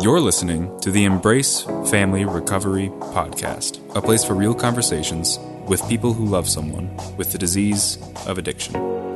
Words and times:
You're 0.00 0.20
listening 0.20 0.78
to 0.80 0.90
the 0.90 1.04
Embrace 1.04 1.62
Family 1.88 2.24
Recovery 2.24 2.88
Podcast, 2.98 3.80
a 3.96 4.02
place 4.02 4.24
for 4.24 4.34
real 4.34 4.52
conversations 4.52 5.38
with 5.68 5.88
people 5.88 6.12
who 6.12 6.26
love 6.26 6.48
someone 6.48 6.94
with 7.16 7.30
the 7.30 7.38
disease 7.38 7.96
of 8.26 8.36
addiction. 8.36 8.72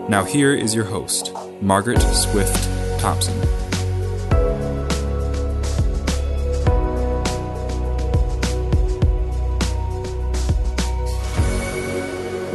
Now, 0.09 0.23
here 0.23 0.55
is 0.55 0.77
your 0.77 0.85
host, 0.85 1.33
Margaret 1.61 2.01
Swift 2.01 2.55
Thompson. 3.01 3.37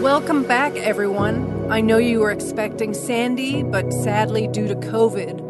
Welcome 0.01 0.43
back, 0.43 0.75
everyone. 0.77 1.69
I 1.69 1.81
know 1.81 1.97
you 1.97 2.21
were 2.21 2.31
expecting 2.31 2.93
Sandy, 2.93 3.63
but 3.63 3.91
sadly, 3.91 4.47
due 4.47 4.67
to 4.67 4.75
COVID, 4.75 5.42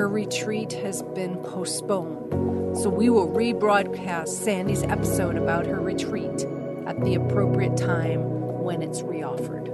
her 0.00 0.08
retreat 0.08 0.72
has 0.72 1.02
been 1.02 1.36
postponed. 1.44 2.74
So 2.74 2.88
we 2.88 3.10
will 3.10 3.28
rebroadcast 3.28 4.28
Sandy's 4.28 4.82
episode 4.82 5.36
about 5.36 5.66
her 5.66 5.78
retreat 5.78 6.46
at 6.86 6.98
the 7.04 7.16
appropriate 7.16 7.76
time 7.76 8.62
when 8.62 8.80
it's 8.80 9.02
reoffered. 9.02 9.66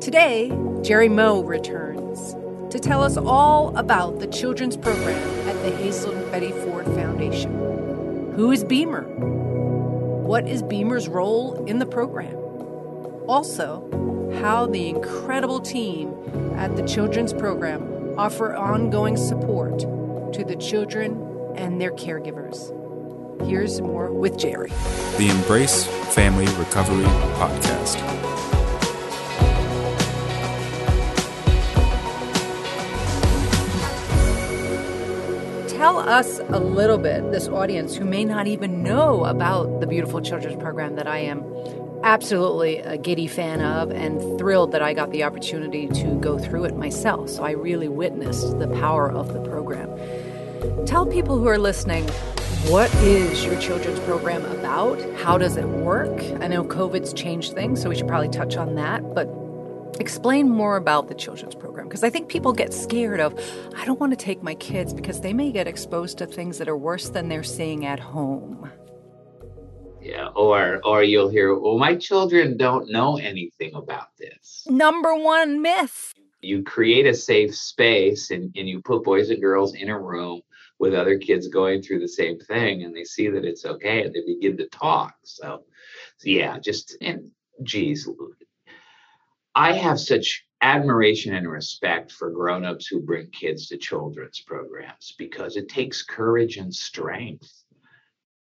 Today, 0.00 0.52
Jerry 0.82 1.08
Moe 1.08 1.42
returns 1.42 2.36
to 2.72 2.78
tell 2.78 3.02
us 3.02 3.16
all 3.16 3.76
about 3.76 4.20
the 4.20 4.28
children's 4.28 4.76
program 4.76 5.48
at 5.48 5.60
the 5.64 5.76
Hazelden 5.76 6.30
Betty 6.30 6.52
Ford 6.52 6.86
Foundation. 6.86 7.50
Who 8.36 8.52
is 8.52 8.62
Beamer? 8.62 9.02
What 10.22 10.46
is 10.46 10.62
Beamer's 10.62 11.08
role 11.08 11.64
in 11.64 11.80
the 11.80 11.86
program? 11.86 12.36
Also, 13.26 13.82
how 14.40 14.66
the 14.66 14.88
incredible 14.88 15.58
team 15.58 16.14
at 16.54 16.76
the 16.76 16.86
children's 16.86 17.32
program 17.32 17.97
offer 18.18 18.52
ongoing 18.56 19.16
support 19.16 19.78
to 19.78 20.44
the 20.44 20.56
children 20.56 21.52
and 21.54 21.80
their 21.80 21.92
caregivers. 21.92 22.74
Here's 23.46 23.80
more 23.80 24.12
with 24.12 24.36
Jerry. 24.36 24.70
The 25.18 25.28
Embrace 25.30 25.86
Family 26.14 26.46
Recovery 26.56 27.04
Podcast. 27.36 27.96
Tell 35.68 35.98
us 36.00 36.40
a 36.40 36.58
little 36.58 36.98
bit, 36.98 37.30
this 37.30 37.46
audience 37.46 37.94
who 37.94 38.04
may 38.04 38.24
not 38.24 38.48
even 38.48 38.82
know 38.82 39.24
about 39.26 39.80
the 39.80 39.86
beautiful 39.86 40.20
children's 40.20 40.60
program 40.60 40.96
that 40.96 41.06
I 41.06 41.18
am 41.18 41.44
absolutely 42.02 42.78
a 42.78 42.96
giddy 42.96 43.26
fan 43.26 43.60
of 43.60 43.90
and 43.90 44.38
thrilled 44.38 44.72
that 44.72 44.82
I 44.82 44.94
got 44.94 45.10
the 45.10 45.24
opportunity 45.24 45.88
to 45.88 46.18
go 46.20 46.38
through 46.38 46.64
it 46.64 46.76
myself. 46.76 47.28
So 47.28 47.44
I 47.44 47.52
really 47.52 47.88
witnessed 47.88 48.58
the 48.58 48.68
power 48.68 49.10
of 49.10 49.32
the 49.32 49.40
program. 49.40 49.88
Tell 50.86 51.06
people 51.06 51.38
who 51.38 51.46
are 51.46 51.58
listening 51.58 52.08
what 52.66 52.92
is 52.96 53.44
your 53.44 53.58
children's 53.60 54.00
program 54.00 54.44
about? 54.46 55.00
How 55.20 55.38
does 55.38 55.56
it 55.56 55.66
work? 55.66 56.20
I 56.40 56.48
know 56.48 56.64
COVID's 56.64 57.12
changed 57.12 57.54
things, 57.54 57.80
so 57.80 57.88
we 57.88 57.96
should 57.96 58.08
probably 58.08 58.28
touch 58.28 58.56
on 58.56 58.74
that, 58.74 59.14
but 59.14 59.28
explain 60.00 60.48
more 60.50 60.76
about 60.76 61.08
the 61.08 61.14
children's 61.14 61.54
program 61.54 61.86
because 61.88 62.04
I 62.04 62.10
think 62.10 62.28
people 62.28 62.52
get 62.52 62.74
scared 62.74 63.20
of 63.20 63.34
I 63.76 63.84
don't 63.84 63.98
want 63.98 64.12
to 64.12 64.16
take 64.16 64.42
my 64.42 64.54
kids 64.56 64.92
because 64.92 65.20
they 65.22 65.32
may 65.32 65.50
get 65.50 65.66
exposed 65.66 66.18
to 66.18 66.26
things 66.26 66.58
that 66.58 66.68
are 66.68 66.76
worse 66.76 67.08
than 67.08 67.28
they're 67.28 67.42
seeing 67.42 67.86
at 67.86 67.98
home. 67.98 68.70
Yeah, 70.00 70.28
or 70.28 70.80
or 70.84 71.02
you'll 71.02 71.28
hear, 71.28 71.58
"Well, 71.58 71.78
my 71.78 71.96
children 71.96 72.56
don't 72.56 72.90
know 72.90 73.16
anything 73.18 73.74
about 73.74 74.16
this." 74.18 74.64
Number 74.68 75.14
one 75.14 75.60
myth. 75.60 76.14
You 76.40 76.62
create 76.62 77.06
a 77.06 77.14
safe 77.14 77.54
space 77.54 78.30
and, 78.30 78.52
and 78.56 78.68
you 78.68 78.80
put 78.80 79.02
boys 79.02 79.30
and 79.30 79.42
girls 79.42 79.74
in 79.74 79.88
a 79.88 79.98
room 79.98 80.40
with 80.78 80.94
other 80.94 81.18
kids 81.18 81.48
going 81.48 81.82
through 81.82 82.00
the 82.00 82.08
same 82.08 82.38
thing 82.38 82.84
and 82.84 82.94
they 82.94 83.04
see 83.04 83.28
that 83.28 83.44
it's 83.44 83.64
okay 83.64 84.04
and 84.04 84.14
they 84.14 84.22
begin 84.24 84.56
to 84.58 84.68
talk. 84.68 85.14
So, 85.24 85.64
so 86.18 86.28
yeah, 86.30 86.58
just 86.58 86.96
and 87.00 87.30
geez, 87.64 88.08
I 89.54 89.72
have 89.72 89.98
such 89.98 90.44
admiration 90.60 91.34
and 91.34 91.50
respect 91.50 92.12
for 92.12 92.30
grown-ups 92.30 92.86
who 92.86 93.00
bring 93.00 93.30
kids 93.30 93.68
to 93.68 93.76
children's 93.76 94.40
programs 94.40 95.14
because 95.18 95.56
it 95.56 95.68
takes 95.68 96.02
courage 96.02 96.56
and 96.56 96.74
strength. 96.74 97.64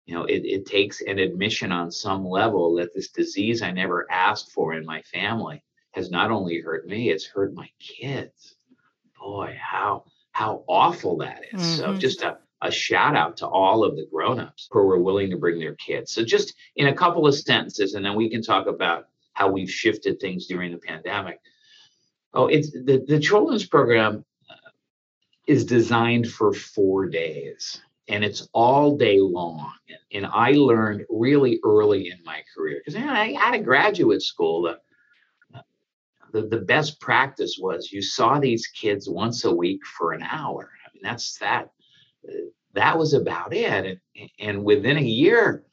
You 0.06 0.14
know, 0.14 0.24
it, 0.24 0.44
it 0.44 0.66
takes 0.66 1.00
an 1.00 1.18
admission 1.18 1.70
on 1.70 1.90
some 1.90 2.26
level 2.26 2.74
that 2.76 2.92
this 2.94 3.08
disease 3.08 3.62
I 3.62 3.70
never 3.70 4.10
asked 4.10 4.50
for 4.52 4.74
in 4.74 4.84
my 4.84 5.02
family 5.02 5.62
has 5.92 6.10
not 6.10 6.30
only 6.30 6.60
hurt 6.60 6.86
me, 6.86 7.10
it's 7.10 7.26
hurt 7.26 7.54
my 7.54 7.68
kids. 7.78 8.56
Boy, 9.18 9.56
how 9.60 10.04
how 10.32 10.64
awful 10.66 11.18
that 11.18 11.42
is. 11.52 11.60
Mm-hmm. 11.60 11.76
So 11.76 11.96
just 11.96 12.22
a, 12.22 12.38
a 12.62 12.70
shout 12.70 13.14
out 13.14 13.36
to 13.38 13.46
all 13.46 13.84
of 13.84 13.96
the 13.96 14.06
grown-ups 14.10 14.68
who 14.70 14.82
were 14.82 14.98
willing 14.98 15.30
to 15.30 15.36
bring 15.36 15.60
their 15.60 15.74
kids. 15.74 16.12
So 16.12 16.24
just 16.24 16.54
in 16.76 16.88
a 16.88 16.94
couple 16.94 17.26
of 17.26 17.34
sentences, 17.34 17.94
and 17.94 18.04
then 18.04 18.16
we 18.16 18.30
can 18.30 18.42
talk 18.42 18.66
about 18.66 19.08
how 19.34 19.50
we've 19.50 19.70
shifted 19.70 20.18
things 20.18 20.46
during 20.46 20.72
the 20.72 20.78
pandemic. 20.78 21.40
Oh, 22.34 22.46
it's 22.46 22.70
the, 22.70 23.04
the 23.06 23.20
children's 23.20 23.66
program 23.66 24.24
uh, 24.50 24.70
is 25.46 25.64
designed 25.64 26.28
for 26.28 26.52
four 26.52 27.06
days 27.06 27.80
and 28.08 28.24
it's 28.24 28.48
all 28.52 28.96
day 28.96 29.20
long. 29.20 29.72
And, 30.14 30.26
I 30.26 30.52
learned 30.52 31.04
really 31.08 31.60
early 31.64 32.10
in 32.10 32.18
my 32.24 32.42
career 32.54 32.80
because 32.84 33.00
I 33.00 33.32
had 33.32 33.54
a 33.54 33.62
graduate 33.62 34.22
school. 34.22 34.62
The, 34.62 35.62
the, 36.32 36.48
the 36.48 36.62
best 36.64 37.00
practice 37.00 37.58
was 37.60 37.92
you 37.92 38.02
saw 38.02 38.38
these 38.38 38.66
kids 38.66 39.08
once 39.08 39.44
a 39.44 39.54
week 39.54 39.80
for 39.98 40.12
an 40.12 40.22
hour. 40.22 40.70
I 40.84 40.88
mean, 40.94 41.02
that's 41.02 41.38
that. 41.38 41.70
That 42.74 42.98
was 42.98 43.12
about 43.12 43.52
it. 43.52 44.00
And, 44.16 44.30
and 44.38 44.64
within 44.64 44.96
a 44.96 45.02
year, 45.02 45.64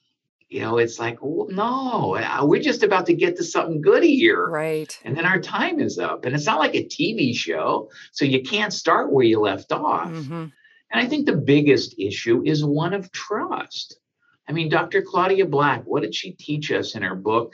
you 0.50 0.62
know, 0.62 0.80
it's 0.80 1.00
like, 1.00 1.20
oh, 1.22 1.48
no, 1.52 2.16
uh, 2.16 2.44
we're 2.44 2.62
just 2.62 2.82
about 2.82 3.06
to 3.06 3.14
get 3.14 3.38
to 3.38 3.44
something 3.44 3.82
good 3.82 4.04
here. 4.04 4.48
Right. 4.48 5.00
And 5.06 5.16
then 5.16 5.26
our 5.26 5.40
time 5.40 5.80
is 5.80 6.00
up. 6.00 6.26
And 6.26 6.36
it's 6.36 6.48
not 6.48 6.60
like 6.60 6.74
a 6.74 6.86
TV 6.86 7.36
show. 7.36 7.92
So 8.12 8.26
you 8.26 8.42
can't 8.42 8.74
start 8.74 9.14
where 9.14 9.26
you 9.26 9.40
left 9.40 9.72
off. 9.72 10.10
Mm-hmm. 10.10 10.48
And 10.92 11.02
I 11.02 11.06
think 11.06 11.28
the 11.28 11.36
biggest 11.36 12.00
issue 12.00 12.42
is 12.46 12.66
one 12.66 12.96
of 12.96 13.12
trust. 13.12 14.00
I 14.50 14.52
mean, 14.52 14.68
Dr. 14.68 15.04
Claudia 15.04 15.46
Black, 15.46 15.84
what 15.84 16.02
did 16.02 16.16
she 16.16 16.32
teach 16.32 16.72
us 16.72 16.96
in 16.96 17.04
her 17.04 17.16
book, 17.16 17.54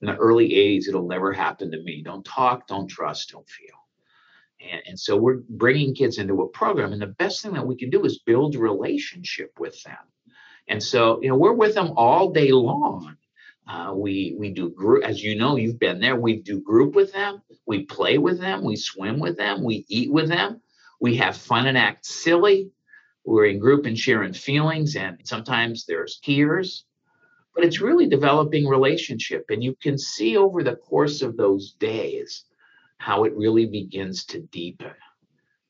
in 0.00 0.06
the 0.06 0.16
early 0.16 0.48
80s, 0.48 0.88
it'll 0.88 1.06
never 1.06 1.34
happen 1.34 1.70
to 1.70 1.82
me. 1.82 2.02
Don't 2.02 2.24
talk, 2.24 2.66
don't 2.66 2.88
trust, 2.88 3.32
don't 3.32 3.48
feel. 3.48 3.76
And, 4.60 4.82
and 4.86 4.98
so 4.98 5.18
we're 5.18 5.42
bringing 5.50 5.94
kids 5.94 6.16
into 6.16 6.40
a 6.40 6.48
program. 6.48 6.94
And 6.94 7.02
the 7.02 7.08
best 7.08 7.42
thing 7.42 7.52
that 7.52 7.66
we 7.66 7.76
can 7.76 7.90
do 7.90 8.04
is 8.06 8.20
build 8.20 8.54
relationship 8.54 9.52
with 9.58 9.82
them. 9.82 9.98
And 10.66 10.82
so, 10.82 11.20
you 11.20 11.28
know, 11.28 11.36
we're 11.36 11.52
with 11.52 11.74
them 11.74 11.92
all 11.96 12.30
day 12.30 12.52
long. 12.52 13.16
Uh, 13.68 13.92
we 13.94 14.34
we 14.38 14.50
do 14.50 14.70
group, 14.70 15.04
as 15.04 15.22
you 15.22 15.36
know, 15.36 15.56
you've 15.56 15.78
been 15.78 16.00
there. 16.00 16.16
We 16.16 16.36
do 16.36 16.60
group 16.60 16.94
with 16.94 17.12
them. 17.12 17.42
We 17.66 17.84
play 17.84 18.18
with 18.18 18.40
them. 18.40 18.64
We 18.64 18.76
swim 18.76 19.20
with 19.20 19.36
them. 19.36 19.62
We 19.62 19.84
eat 19.88 20.10
with 20.10 20.28
them. 20.28 20.62
We 21.00 21.16
have 21.16 21.36
fun 21.36 21.66
and 21.66 21.78
act 21.78 22.06
silly. 22.06 22.70
We're 23.30 23.46
in 23.46 23.58
group 23.58 23.86
and 23.86 23.98
sharing 23.98 24.32
feelings, 24.32 24.96
and 24.96 25.18
sometimes 25.24 25.86
there's 25.86 26.20
tears 26.22 26.84
but 27.54 27.64
it's 27.64 27.80
really 27.80 28.06
developing 28.06 28.66
relationship. 28.66 29.44
And 29.50 29.62
you 29.62 29.74
can 29.82 29.98
see 29.98 30.36
over 30.36 30.62
the 30.62 30.76
course 30.76 31.22
of 31.22 31.36
those 31.36 31.72
days 31.72 32.44
how 32.98 33.24
it 33.24 33.36
really 33.36 33.66
begins 33.66 34.24
to 34.26 34.40
deepen 34.40 34.94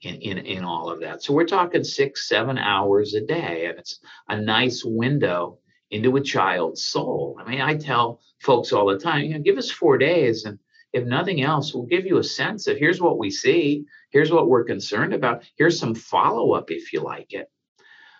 in, 0.02 0.16
in, 0.16 0.38
in 0.38 0.64
all 0.64 0.90
of 0.90 1.00
that. 1.00 1.22
So 1.22 1.32
we're 1.32 1.46
talking 1.46 1.84
six, 1.84 2.28
seven 2.28 2.58
hours 2.58 3.14
a 3.14 3.20
day, 3.20 3.66
and 3.66 3.78
it's 3.78 4.00
a 4.28 4.40
nice 4.40 4.84
window 4.84 5.58
into 5.90 6.16
a 6.16 6.20
child's 6.20 6.82
soul. 6.82 7.38
I 7.40 7.50
mean, 7.50 7.60
I 7.60 7.76
tell 7.76 8.20
folks 8.40 8.72
all 8.72 8.86
the 8.86 8.98
time, 8.98 9.24
you 9.24 9.34
know, 9.34 9.40
give 9.40 9.58
us 9.58 9.70
four 9.70 9.98
days, 9.98 10.44
and 10.44 10.58
if 10.92 11.04
nothing 11.04 11.42
else, 11.42 11.74
we'll 11.74 11.86
give 11.86 12.06
you 12.06 12.18
a 12.18 12.24
sense 12.24 12.66
of 12.66 12.76
here's 12.76 13.00
what 13.00 13.18
we 13.18 13.30
see, 13.30 13.84
here's 14.10 14.32
what 14.32 14.48
we're 14.48 14.64
concerned 14.64 15.14
about, 15.14 15.44
here's 15.56 15.78
some 15.78 15.94
follow 15.94 16.52
up 16.52 16.70
if 16.70 16.92
you 16.92 17.00
like 17.00 17.32
it. 17.32 17.50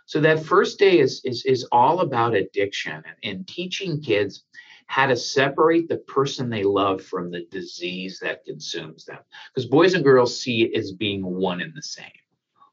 So 0.06 0.20
that 0.20 0.44
first 0.44 0.78
day 0.78 0.98
is, 0.98 1.20
is, 1.24 1.44
is 1.44 1.68
all 1.70 2.00
about 2.00 2.34
addiction 2.34 2.92
and, 2.94 3.16
and 3.22 3.46
teaching 3.46 4.00
kids 4.00 4.44
how 4.86 5.06
to 5.06 5.16
separate 5.16 5.88
the 5.88 5.98
person 5.98 6.50
they 6.50 6.64
love 6.64 7.00
from 7.00 7.30
the 7.30 7.46
disease 7.52 8.18
that 8.20 8.44
consumes 8.44 9.04
them. 9.04 9.20
Because 9.54 9.68
boys 9.68 9.94
and 9.94 10.02
girls 10.02 10.40
see 10.40 10.64
it 10.64 10.76
as 10.76 10.90
being 10.90 11.22
one 11.24 11.60
and 11.60 11.72
the 11.76 11.82
same, 11.82 12.10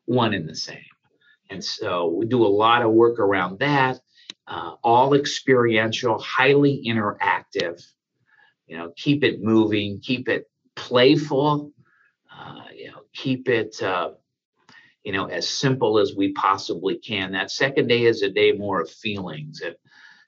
one 0.06 0.34
and 0.34 0.50
the 0.50 0.56
same. 0.56 0.82
And 1.52 1.64
so 1.64 2.08
we 2.08 2.26
do 2.26 2.44
a 2.44 2.48
lot 2.48 2.82
of 2.82 2.92
work 2.92 3.20
around 3.20 3.60
that, 3.60 4.00
uh, 4.48 4.72
all 4.84 5.14
experiential, 5.14 6.18
highly 6.18 6.84
interactive. 6.88 7.86
You 8.68 8.78
know, 8.78 8.92
keep 8.96 9.24
it 9.24 9.42
moving, 9.42 10.00
keep 10.00 10.28
it 10.30 10.50
playful, 10.76 11.72
uh, 12.32 12.64
you 12.76 12.92
know, 12.92 13.02
keep 13.14 13.50
it 13.50 13.82
uh, 13.82 14.12
you 15.08 15.14
know, 15.14 15.28
as 15.28 15.48
simple 15.48 16.00
as 16.00 16.16
we 16.18 16.34
possibly 16.34 16.98
can. 16.98 17.32
That 17.32 17.50
second 17.50 17.88
day 17.88 18.04
is 18.04 18.24
a 18.24 18.30
day 18.30 18.52
more 18.52 18.82
of 18.82 18.90
feelings. 18.90 19.62
And, 19.62 19.76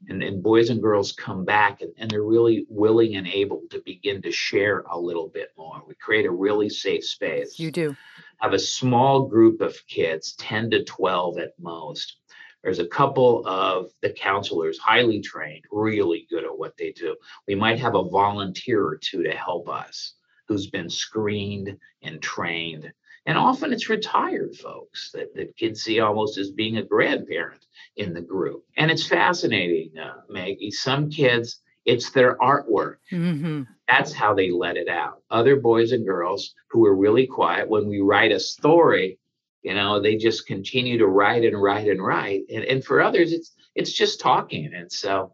and, 0.07 0.23
and 0.23 0.41
boys 0.41 0.69
and 0.69 0.81
girls 0.81 1.11
come 1.11 1.43
back 1.43 1.81
and, 1.81 1.91
and 1.97 2.09
they're 2.09 2.23
really 2.23 2.65
willing 2.69 3.17
and 3.17 3.27
able 3.27 3.63
to 3.71 3.81
begin 3.85 4.21
to 4.21 4.31
share 4.31 4.85
a 4.89 4.97
little 4.97 5.27
bit 5.27 5.49
more. 5.57 5.83
We 5.85 5.95
create 5.95 6.25
a 6.25 6.31
really 6.31 6.69
safe 6.69 7.03
space. 7.03 7.59
You 7.59 7.71
do. 7.71 7.97
Have 8.37 8.53
a 8.53 8.59
small 8.59 9.27
group 9.27 9.59
of 9.59 9.75
kids, 9.85 10.31
10 10.35 10.69
to 10.71 10.85
12 10.85 11.39
at 11.39 11.59
most. 11.59 12.15
There's 12.63 12.79
a 12.79 12.87
couple 12.87 13.47
of 13.47 13.91
the 14.01 14.09
counselors, 14.09 14.77
highly 14.77 15.21
trained, 15.21 15.63
really 15.71 16.27
good 16.29 16.43
at 16.43 16.57
what 16.57 16.75
they 16.77 16.91
do. 16.91 17.15
We 17.47 17.55
might 17.55 17.79
have 17.79 17.95
a 17.95 18.03
volunteer 18.03 18.85
or 18.85 18.97
two 18.97 19.23
to 19.23 19.31
help 19.31 19.69
us 19.69 20.13
who's 20.47 20.67
been 20.67 20.89
screened 20.89 21.77
and 22.01 22.21
trained. 22.21 22.91
And 23.25 23.37
often 23.37 23.71
it's 23.71 23.89
retired 23.89 24.55
folks 24.55 25.11
that, 25.13 25.35
that 25.35 25.55
kids 25.55 25.83
see 25.83 25.99
almost 25.99 26.37
as 26.37 26.51
being 26.51 26.77
a 26.77 26.83
grandparent 26.83 27.65
in 27.95 28.13
the 28.13 28.21
group. 28.21 28.63
And 28.75 28.89
it's 28.89 29.07
fascinating, 29.07 29.97
uh, 29.97 30.21
Maggie. 30.29 30.71
Some 30.71 31.09
kids, 31.09 31.61
it's 31.85 32.11
their 32.11 32.37
artwork. 32.37 32.95
Mm-hmm. 33.11 33.63
That's 33.87 34.13
how 34.13 34.33
they 34.33 34.51
let 34.51 34.77
it 34.77 34.89
out. 34.89 35.21
Other 35.29 35.55
boys 35.57 35.91
and 35.91 36.05
girls 36.05 36.55
who 36.69 36.85
are 36.85 36.95
really 36.95 37.27
quiet, 37.27 37.69
when 37.69 37.87
we 37.87 37.99
write 37.99 38.31
a 38.31 38.39
story, 38.39 39.19
you 39.61 39.73
know, 39.73 40.01
they 40.01 40.15
just 40.15 40.47
continue 40.47 40.97
to 40.97 41.07
write 41.07 41.43
and 41.43 41.61
write 41.61 41.87
and 41.87 42.03
write. 42.03 42.43
And, 42.53 42.63
and 42.63 42.83
for 42.83 43.01
others, 43.01 43.33
it's 43.33 43.53
it's 43.75 43.91
just 43.91 44.19
talking. 44.19 44.71
And 44.73 44.91
so 44.91 45.33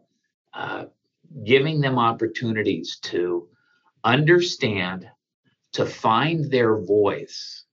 uh, 0.52 0.86
giving 1.44 1.80
them 1.80 1.98
opportunities 1.98 2.98
to 3.02 3.48
understand, 4.04 5.08
to 5.72 5.86
find 5.86 6.50
their 6.50 6.80
voice 6.80 7.64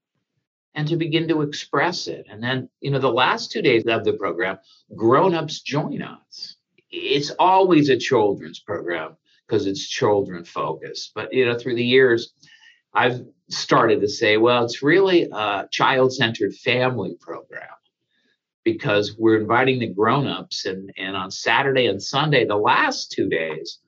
and 0.75 0.87
to 0.87 0.97
begin 0.97 1.27
to 1.27 1.41
express 1.41 2.07
it. 2.07 2.25
And 2.29 2.41
then, 2.41 2.69
you 2.81 2.91
know, 2.91 2.99
the 2.99 3.11
last 3.11 3.51
two 3.51 3.61
days 3.61 3.83
of 3.87 4.03
the 4.03 4.13
program, 4.13 4.57
grown-ups 4.95 5.61
join 5.61 6.01
us. 6.01 6.55
It's 6.89 7.31
always 7.39 7.89
a 7.89 7.97
children's 7.97 8.59
program 8.59 9.17
because 9.47 9.67
it's 9.67 9.87
children 9.87 10.43
focused. 10.43 11.11
But 11.13 11.33
you 11.33 11.45
know, 11.45 11.57
through 11.57 11.75
the 11.75 11.83
years, 11.83 12.33
I've 12.93 13.25
started 13.55 14.01
to 14.01 14.07
say, 14.07 14.37
well, 14.37 14.65
it's 14.65 14.83
really 14.83 15.29
a 15.31 15.67
child-centered 15.71 16.55
family 16.55 17.15
program 17.19 17.67
because 18.63 19.15
we're 19.17 19.39
inviting 19.39 19.79
the 19.79 19.93
grown-ups 19.93 20.65
and, 20.65 20.91
and 20.97 21.15
on 21.15 21.29
Saturday 21.29 21.87
and 21.87 22.01
Sunday, 22.01 22.45
the 22.45 22.55
last 22.55 23.11
two 23.11 23.27
days, 23.29 23.79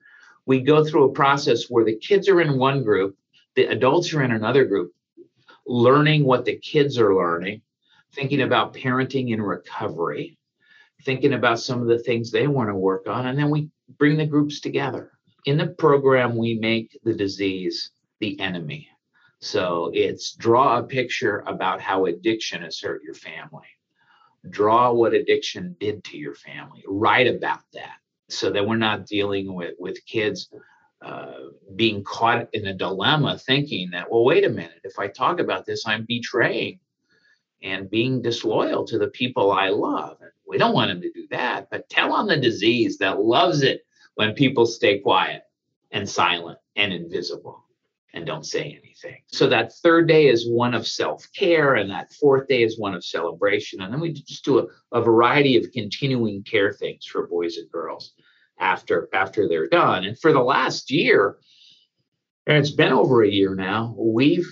we 0.44 0.60
go 0.60 0.84
through 0.84 1.04
a 1.04 1.12
process 1.12 1.64
where 1.68 1.84
the 1.84 1.96
kids 1.96 2.28
are 2.28 2.40
in 2.40 2.58
one 2.58 2.82
group, 2.82 3.16
the 3.54 3.64
adults 3.64 4.12
are 4.12 4.22
in 4.22 4.32
another 4.32 4.64
group, 4.64 4.92
learning 5.66 6.24
what 6.24 6.44
the 6.44 6.56
kids 6.56 6.98
are 6.98 7.14
learning, 7.14 7.62
thinking 8.12 8.42
about 8.42 8.74
parenting 8.74 9.30
in 9.30 9.42
recovery, 9.42 10.38
thinking 11.04 11.34
about 11.34 11.60
some 11.60 11.80
of 11.80 11.88
the 11.88 11.98
things 11.98 12.30
they 12.30 12.46
want 12.46 12.68
to 12.68 12.74
work 12.74 13.06
on, 13.06 13.26
and 13.26 13.38
then 13.38 13.50
we 13.50 13.68
bring 13.98 14.16
the 14.16 14.26
groups 14.26 14.60
together. 14.60 15.12
In 15.46 15.56
the 15.56 15.68
program, 15.68 16.36
we 16.36 16.54
make 16.54 16.98
the 17.04 17.14
disease 17.14 17.90
the 18.20 18.38
enemy. 18.40 18.88
So 19.46 19.92
it's 19.94 20.32
draw 20.32 20.78
a 20.78 20.82
picture 20.82 21.44
about 21.46 21.80
how 21.80 22.06
addiction 22.06 22.62
has 22.62 22.80
hurt 22.80 23.04
your 23.04 23.14
family. 23.14 23.68
Draw 24.50 24.92
what 24.92 25.14
addiction 25.14 25.76
did 25.78 26.02
to 26.04 26.18
your 26.18 26.34
family. 26.34 26.82
Write 26.88 27.28
about 27.28 27.60
that 27.72 27.98
so 28.28 28.50
that 28.50 28.66
we're 28.66 28.76
not 28.76 29.06
dealing 29.06 29.54
with, 29.54 29.74
with 29.78 30.04
kids 30.04 30.48
uh, 31.00 31.34
being 31.76 32.02
caught 32.02 32.48
in 32.54 32.66
a 32.66 32.74
dilemma 32.74 33.38
thinking 33.38 33.90
that, 33.90 34.10
well, 34.10 34.24
wait 34.24 34.44
a 34.44 34.48
minute, 34.48 34.80
if 34.82 34.98
I 34.98 35.06
talk 35.06 35.38
about 35.38 35.64
this, 35.64 35.86
I'm 35.86 36.04
betraying 36.06 36.80
and 37.62 37.88
being 37.88 38.22
disloyal 38.22 38.84
to 38.86 38.98
the 38.98 39.08
people 39.08 39.52
I 39.52 39.68
love. 39.68 40.16
And 40.22 40.32
we 40.44 40.58
don't 40.58 40.74
want 40.74 40.90
them 40.90 41.02
to 41.02 41.12
do 41.12 41.28
that, 41.30 41.70
but 41.70 41.88
tell 41.88 42.12
on 42.12 42.26
the 42.26 42.36
disease 42.36 42.98
that 42.98 43.20
loves 43.20 43.62
it 43.62 43.86
when 44.16 44.34
people 44.34 44.66
stay 44.66 44.98
quiet 44.98 45.44
and 45.92 46.08
silent 46.08 46.58
and 46.74 46.92
invisible 46.92 47.65
and 48.16 48.24
don't 48.24 48.46
say 48.46 48.80
anything. 48.82 49.20
So 49.26 49.46
that 49.48 49.74
third 49.74 50.08
day 50.08 50.28
is 50.28 50.48
one 50.48 50.72
of 50.72 50.86
self 50.86 51.26
care, 51.36 51.74
and 51.74 51.90
that 51.90 52.12
fourth 52.14 52.48
day 52.48 52.62
is 52.62 52.78
one 52.78 52.94
of 52.94 53.04
celebration. 53.04 53.82
And 53.82 53.92
then 53.92 54.00
we 54.00 54.12
just 54.12 54.44
do 54.44 54.58
a, 54.58 54.66
a 54.90 55.02
variety 55.02 55.58
of 55.58 55.70
continuing 55.72 56.42
care 56.42 56.72
things 56.72 57.04
for 57.04 57.26
boys 57.26 57.58
and 57.58 57.70
girls 57.70 58.14
after 58.58 59.10
after 59.12 59.46
they're 59.46 59.68
done. 59.68 60.04
And 60.04 60.18
for 60.18 60.32
the 60.32 60.40
last 60.40 60.90
year, 60.90 61.36
and 62.46 62.56
it's 62.56 62.70
been 62.70 62.92
over 62.92 63.22
a 63.22 63.28
year 63.28 63.54
now, 63.54 63.94
we've 63.98 64.50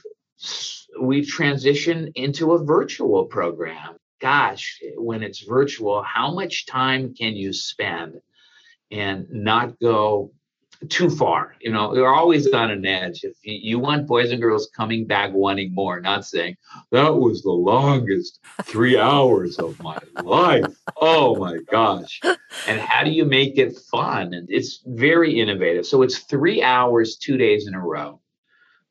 we've 1.00 1.24
transitioned 1.24 2.12
into 2.16 2.52
a 2.52 2.62
virtual 2.62 3.24
program. 3.24 3.96
Gosh, 4.20 4.78
when 4.96 5.22
it's 5.22 5.40
virtual, 5.40 6.02
how 6.02 6.34
much 6.34 6.66
time 6.66 7.14
can 7.14 7.34
you 7.34 7.54
spend 7.54 8.20
and 8.90 9.26
not 9.30 9.80
go 9.80 10.32
too 10.88 11.10
far. 11.10 11.54
You 11.60 11.72
know, 11.72 11.94
they're 11.94 12.14
always 12.14 12.50
on 12.52 12.70
an 12.70 12.84
edge. 12.86 13.24
If 13.24 13.36
you, 13.42 13.58
you, 13.62 13.78
want 13.78 14.06
boys 14.06 14.30
and 14.30 14.40
girls 14.40 14.68
coming 14.74 15.06
back 15.06 15.32
wanting 15.32 15.74
more, 15.74 16.00
not 16.00 16.24
saying 16.24 16.56
that 16.90 17.16
was 17.16 17.42
the 17.42 17.50
longest 17.50 18.40
three 18.62 18.98
hours 18.98 19.58
of 19.58 19.80
my 19.82 19.98
life. 20.22 20.66
Oh 20.96 21.36
my 21.36 21.58
gosh. 21.70 22.20
And 22.66 22.80
how 22.80 23.04
do 23.04 23.10
you 23.10 23.24
make 23.24 23.58
it 23.58 23.76
fun? 23.90 24.34
And 24.34 24.48
it's 24.50 24.82
very 24.86 25.38
innovative. 25.38 25.86
So 25.86 26.02
it's 26.02 26.18
three 26.18 26.62
hours, 26.62 27.16
two 27.16 27.36
days 27.36 27.66
in 27.66 27.74
a 27.74 27.80
row. 27.80 28.20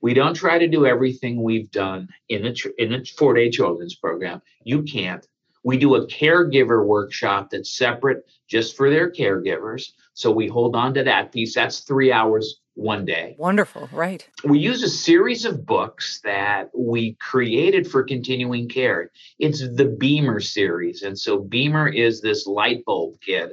We 0.02 0.14
don't 0.14 0.34
try 0.34 0.60
to 0.60 0.68
do 0.68 0.86
everything 0.86 1.42
we've 1.42 1.72
done 1.72 2.10
in 2.28 2.46
a, 2.46 2.54
in 2.78 2.94
a 2.94 3.06
four 3.06 3.34
day 3.34 3.50
children's 3.50 3.96
program. 3.96 4.42
You 4.64 4.84
can't. 4.84 5.26
We 5.64 5.78
do 5.78 5.96
a 5.96 6.08
caregiver 6.08 6.86
workshop 6.86 7.50
that's 7.52 7.78
separate 7.78 8.26
just 8.48 8.76
for 8.76 8.90
their 8.90 9.12
caregivers. 9.12 9.92
So 10.14 10.32
we 10.32 10.48
hold 10.48 10.76
on 10.76 10.94
to 10.96 11.04
that 11.04 11.32
piece. 11.32 11.56
That's 11.56 11.80
three 11.80 12.12
hours 12.12 12.60
one 12.76 13.06
day. 13.06 13.36
Wonderful, 13.38 13.90
right. 13.92 14.28
We 14.44 14.60
use 14.60 14.84
a 14.84 14.90
series 14.90 15.46
of 15.46 15.66
books 15.66 16.22
that 16.24 16.70
we 16.76 17.14
created 17.16 17.90
for 17.90 18.04
continuing 18.04 18.68
care. 18.68 19.12
It's 19.40 19.60
the 19.60 19.96
Beamer 19.98 20.40
series. 20.40 21.04
And 21.04 21.18
so 21.18 21.40
Beamer 21.40 21.88
is 21.88 22.22
this 22.22 22.46
light 22.48 22.84
bulb 22.86 23.22
kid 23.22 23.52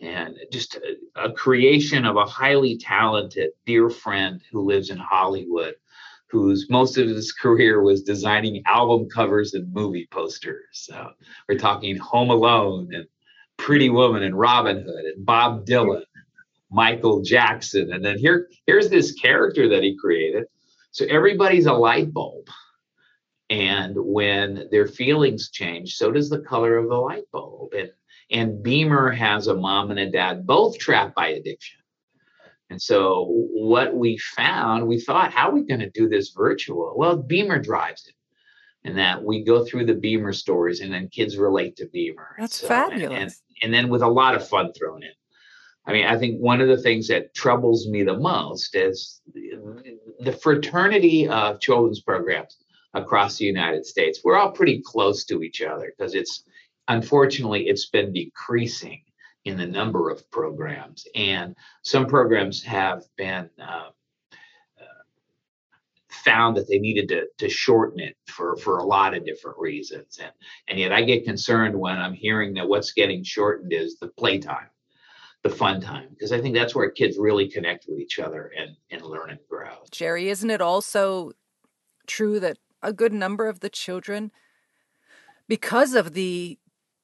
and 0.00 0.36
just 0.50 0.76
a, 0.76 0.96
a 1.16 1.32
creation 1.32 2.04
of 2.04 2.16
a 2.16 2.24
highly 2.24 2.76
talented 2.76 3.50
dear 3.64 3.88
friend 3.88 4.42
who 4.50 4.60
lives 4.60 4.90
in 4.90 4.98
Hollywood 4.98 5.74
whose 6.32 6.70
most 6.70 6.96
of 6.96 7.06
his 7.06 7.30
career 7.30 7.82
was 7.82 8.02
designing 8.02 8.62
album 8.64 9.06
covers 9.10 9.52
and 9.52 9.70
movie 9.70 10.08
posters. 10.10 10.64
So 10.72 11.10
we're 11.46 11.58
talking 11.58 11.94
Home 11.98 12.30
Alone 12.30 12.88
and 12.94 13.06
Pretty 13.58 13.90
Woman 13.90 14.22
and 14.22 14.36
Robin 14.36 14.78
Hood 14.78 15.04
and 15.14 15.26
Bob 15.26 15.66
Dylan, 15.66 16.04
Michael 16.70 17.20
Jackson. 17.20 17.92
And 17.92 18.02
then 18.02 18.16
here, 18.16 18.48
here's 18.66 18.88
this 18.88 19.12
character 19.12 19.68
that 19.68 19.82
he 19.82 19.94
created. 19.94 20.44
So 20.90 21.04
everybody's 21.04 21.66
a 21.66 21.74
light 21.74 22.14
bulb. 22.14 22.46
And 23.50 23.94
when 23.98 24.68
their 24.70 24.86
feelings 24.86 25.50
change, 25.50 25.96
so 25.96 26.10
does 26.10 26.30
the 26.30 26.40
color 26.40 26.78
of 26.78 26.88
the 26.88 26.96
light 26.96 27.30
bulb. 27.30 27.74
And, 27.74 27.90
and 28.30 28.62
Beamer 28.62 29.10
has 29.10 29.48
a 29.48 29.54
mom 29.54 29.90
and 29.90 30.00
a 30.00 30.10
dad, 30.10 30.46
both 30.46 30.78
trapped 30.78 31.14
by 31.14 31.28
addiction. 31.28 31.81
And 32.72 32.80
so 32.80 33.26
what 33.28 33.94
we 33.94 34.16
found, 34.16 34.88
we 34.88 34.98
thought, 34.98 35.30
how 35.30 35.50
are 35.50 35.54
we 35.54 35.62
going 35.62 35.80
to 35.80 35.90
do 35.90 36.08
this 36.08 36.30
virtual? 36.30 36.94
Well, 36.96 37.18
Beamer 37.18 37.58
drives 37.58 38.06
it. 38.08 38.14
And 38.84 38.96
that 38.96 39.22
we 39.22 39.44
go 39.44 39.62
through 39.62 39.84
the 39.84 39.94
Beamer 39.94 40.32
stories 40.32 40.80
and 40.80 40.90
then 40.90 41.08
kids 41.08 41.36
relate 41.36 41.76
to 41.76 41.86
Beamer. 41.92 42.34
That's 42.38 42.60
so, 42.62 42.68
fabulous. 42.68 43.12
And, 43.12 43.22
and, 43.22 43.32
and 43.62 43.74
then 43.74 43.90
with 43.90 44.00
a 44.00 44.08
lot 44.08 44.34
of 44.34 44.48
fun 44.48 44.72
thrown 44.72 45.02
in. 45.02 45.12
I 45.84 45.92
mean, 45.92 46.06
I 46.06 46.18
think 46.18 46.38
one 46.38 46.62
of 46.62 46.68
the 46.68 46.78
things 46.78 47.08
that 47.08 47.34
troubles 47.34 47.86
me 47.88 48.04
the 48.04 48.16
most 48.16 48.74
is 48.74 49.20
the 50.20 50.32
fraternity 50.32 51.28
of 51.28 51.60
children's 51.60 52.00
programs 52.00 52.56
across 52.94 53.36
the 53.36 53.44
United 53.44 53.84
States. 53.84 54.20
We're 54.24 54.38
all 54.38 54.50
pretty 54.50 54.82
close 54.82 55.24
to 55.26 55.42
each 55.42 55.60
other 55.60 55.92
because 55.94 56.14
it's 56.14 56.44
unfortunately 56.88 57.68
it's 57.68 57.90
been 57.90 58.14
decreasing 58.14 59.02
in 59.44 59.56
the 59.56 59.66
number 59.66 60.10
of 60.10 60.30
programs. 60.30 61.06
And 61.14 61.56
some 61.82 62.06
programs 62.06 62.62
have 62.62 63.02
been 63.16 63.50
uh, 63.60 63.90
uh, 64.80 65.02
found 66.10 66.56
that 66.56 66.68
they 66.68 66.78
needed 66.78 67.08
to, 67.08 67.26
to 67.38 67.48
shorten 67.48 68.00
it 68.00 68.16
for, 68.26 68.56
for 68.56 68.78
a 68.78 68.84
lot 68.84 69.16
of 69.16 69.26
different 69.26 69.58
reasons. 69.58 70.18
And, 70.22 70.32
and 70.68 70.78
yet 70.78 70.92
I 70.92 71.02
get 71.02 71.24
concerned 71.24 71.74
when 71.74 71.98
I'm 71.98 72.14
hearing 72.14 72.54
that 72.54 72.68
what's 72.68 72.92
getting 72.92 73.24
shortened 73.24 73.72
is 73.72 73.98
the 73.98 74.08
playtime, 74.08 74.68
the 75.42 75.50
fun 75.50 75.80
time, 75.80 76.08
because 76.10 76.30
I 76.30 76.40
think 76.40 76.54
that's 76.54 76.74
where 76.74 76.90
kids 76.90 77.18
really 77.18 77.48
connect 77.48 77.86
with 77.88 77.98
each 77.98 78.20
other 78.20 78.52
and, 78.56 78.76
and 78.90 79.02
learn 79.02 79.30
and 79.30 79.40
grow. 79.48 79.84
Jerry, 79.90 80.28
isn't 80.28 80.50
it 80.50 80.60
also 80.60 81.32
true 82.06 82.38
that 82.40 82.58
a 82.80 82.92
good 82.92 83.12
number 83.12 83.48
of 83.48 83.60
the 83.60 83.70
children, 83.70 84.30
because 85.48 85.94
of 85.94 86.14
the 86.14 86.58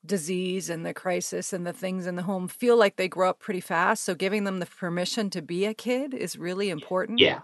disease 0.05 0.71
and 0.71 0.87
the 0.87 0.95
crisis 0.95 1.53
and 1.53 1.67
the 1.67 1.73
things 1.73 2.07
in 2.07 2.17
the 2.17 2.23
home 2.23 2.49
feel 2.49 2.77
like 2.77 2.97
they 2.97 3.09
grow 3.09 3.31
up 3.31 3.41
pretty 3.41 3.61
fast. 3.61 4.05
So 4.05 4.15
giving 4.15 4.45
them 4.45 4.59
the 4.59 4.67
permission 4.67 5.31
to 5.31 5.43
be 5.43 5.65
a 5.65 5.75
kid 5.75 6.15
is 6.15 6.37
really 6.37 6.71
important. 6.71 7.19
Yeah, 7.19 7.41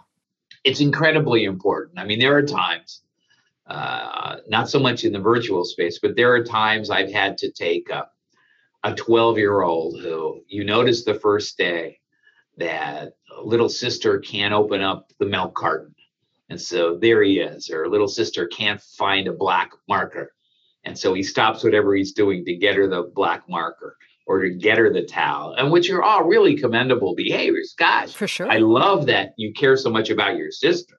it's 0.65 0.81
incredibly 0.81 1.45
important. 1.45 1.99
I 1.99 2.05
mean, 2.05 2.19
there 2.19 2.37
are 2.37 2.43
times, 2.43 3.03
uh, 3.67 4.37
not 4.49 4.69
so 4.69 4.79
much 4.79 5.05
in 5.05 5.13
the 5.13 5.21
virtual 5.21 5.65
space, 5.65 5.99
but 6.01 6.17
there 6.17 6.33
are 6.35 6.45
times 6.45 6.91
I've 6.91 7.13
had 7.13 7.39
to 7.39 7.51
take 7.51 7.91
a, 7.91 8.09
a 8.83 8.95
12 8.95 9.39
year 9.39 9.63
old 9.63 10.01
who 10.01 10.43
you 10.49 10.65
notice 10.65 11.05
the 11.05 11.15
first 11.15 11.59
day 11.59 11.99
that 12.57 13.15
little 13.43 13.69
sister 13.69 14.19
can't 14.21 14.55
open 14.55 14.81
up 14.81 15.11
the 15.19 15.27
milk 15.27 15.55
carton. 15.55 15.95
And 16.51 16.61
so 16.61 16.99
there 16.99 17.23
he 17.23 17.41
is, 17.41 17.71
or 17.71 17.89
little 17.89 18.09
sister 18.09 18.47
can't 18.47 18.81
find 18.81 19.27
a 19.29 19.33
black 19.33 19.73
marker. 19.89 20.33
And 20.85 20.99
so 20.99 21.15
he 21.15 21.23
stops 21.23 21.65
whatever 21.65 21.95
he's 21.95 22.13
doing 22.13 22.45
to 22.45 22.55
get 22.57 22.77
her 22.77 22.87
the 22.87 23.11
black 23.15 23.49
marker 23.49 23.97
or 24.27 24.43
to 24.43 24.51
get 24.51 24.79
her 24.79 24.93
the 24.93 25.05
towel, 25.05 25.55
and 25.55 25.71
which 25.71 25.91
are 25.91 26.03
all 26.03 26.25
really 26.25 26.57
commendable 26.57 27.15
behaviors. 27.15 27.75
Gosh, 27.79 28.15
for 28.15 28.27
sure. 28.27 28.51
I 28.51 28.59
love 28.59 29.07
that 29.07 29.35
you 29.37 29.53
care 29.53 29.77
so 29.77 29.91
much 29.91 30.11
about 30.11 30.37
your 30.37 30.51
sister. 30.51 30.97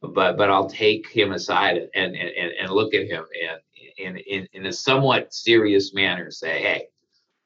But 0.00 0.36
but 0.36 0.50
I'll 0.50 0.68
take 0.68 1.08
him 1.08 1.32
aside 1.32 1.76
and 1.94 2.16
and, 2.16 2.52
and 2.60 2.70
look 2.70 2.94
at 2.94 3.06
him 3.06 3.24
and 3.42 3.60
in, 3.98 4.16
in, 4.16 4.48
in 4.52 4.66
a 4.66 4.72
somewhat 4.72 5.34
serious 5.34 5.92
manner 5.92 6.30
say, 6.30 6.62
hey, 6.62 6.88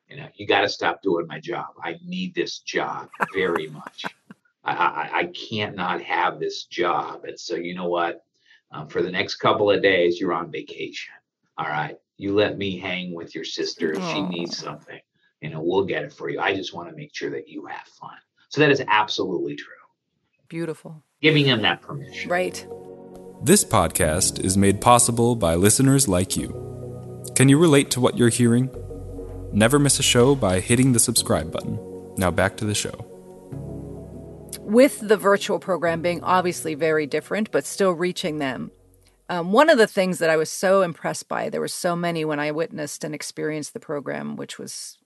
you 0.09 0.17
know, 0.17 0.29
you 0.35 0.47
got 0.47 0.61
to 0.61 0.69
stop 0.69 1.03
doing 1.03 1.27
my 1.27 1.41
job. 1.41 1.69
I 1.83 1.97
need 2.05 2.35
this 2.35 2.61
job 2.61 3.09
very 3.33 3.67
much. 3.71 4.05
I, 4.65 4.73
I, 4.73 5.11
I, 5.21 5.25
can't 5.27 5.75
not 5.75 6.03
have 6.03 6.39
this 6.39 6.65
job. 6.65 7.25
And 7.25 7.39
so, 7.39 7.57
you 7.57 7.75
know 7.75 7.89
what? 7.89 8.23
Um, 8.71 8.87
for 8.87 9.03
the 9.03 9.11
next 9.11 9.37
couple 9.37 9.71
of 9.71 9.83
days, 9.83 10.21
you're 10.21 10.33
on 10.33 10.53
vacation. 10.53 11.15
All 11.59 11.67
right. 11.67 11.97
You 12.17 12.35
let 12.35 12.57
me 12.57 12.79
hang 12.79 13.15
with 13.15 13.35
your 13.35 13.45
sister. 13.45 13.93
If 13.93 13.99
Aww. 13.99 14.13
she 14.13 14.23
needs 14.23 14.57
something, 14.57 15.01
you 15.41 15.51
know, 15.51 15.61
we'll 15.63 15.85
get 15.85 16.05
it 16.05 16.13
for 16.13 16.29
you. 16.29 16.41
I 16.41 16.55
just 16.55 16.73
want 16.73 16.89
to 16.89 16.95
make 16.95 17.15
sure 17.15 17.31
that 17.31 17.49
you 17.49 17.67
have 17.67 17.87
fun. 18.01 18.17
So 18.49 18.61
that 18.61 18.71
is 18.71 18.83
absolutely 18.87 19.57
true. 19.57 19.75
Beautiful. 20.49 21.03
Giving 21.21 21.47
him 21.47 21.63
that 21.63 21.83
permission. 21.83 22.31
Right. 22.31 22.67
This 23.43 23.65
podcast 23.65 24.45
is 24.45 24.57
made 24.57 24.81
possible 24.81 25.35
by 25.35 25.55
listeners 25.57 26.07
like 26.07 26.37
you. 26.37 26.49
Can 27.35 27.49
you 27.49 27.59
relate 27.59 27.91
to 27.93 28.01
what 28.01 28.17
you're 28.17 28.29
hearing? 28.29 28.71
Never 29.53 29.79
miss 29.79 29.99
a 29.99 30.03
show 30.03 30.35
by 30.35 30.61
hitting 30.61 30.93
the 30.93 31.01
subscribe 31.01 31.51
button. 31.51 31.79
Now 32.17 32.31
back 32.31 32.57
to 32.59 32.65
the 32.65 32.75
show. 32.75 32.93
With 34.61 35.01
the 35.01 35.17
virtual 35.17 35.59
program 35.59 36.03
being 36.03 36.23
obviously 36.23 36.75
very 36.75 37.07
different, 37.07 37.51
but 37.51 37.67
still 37.67 37.93
reaching 37.93 38.39
them, 38.39 38.71
um, 39.33 39.51
one 39.51 39.71
of 39.71 39.79
the 39.79 39.87
things 39.87 40.19
that 40.19 40.29
I 40.29 40.37
was 40.37 40.51
so 40.51 40.83
impressed 40.83 41.27
by, 41.27 41.49
there 41.49 41.63
were 41.63 41.67
so 41.67 41.97
many 41.97 42.23
when 42.23 42.39
I 42.39 42.51
witnessed 42.51 43.03
and 43.03 43.15
experienced 43.15 43.73
the 43.73 43.81
program, 43.81 44.37
which 44.37 44.59
was 44.59 44.99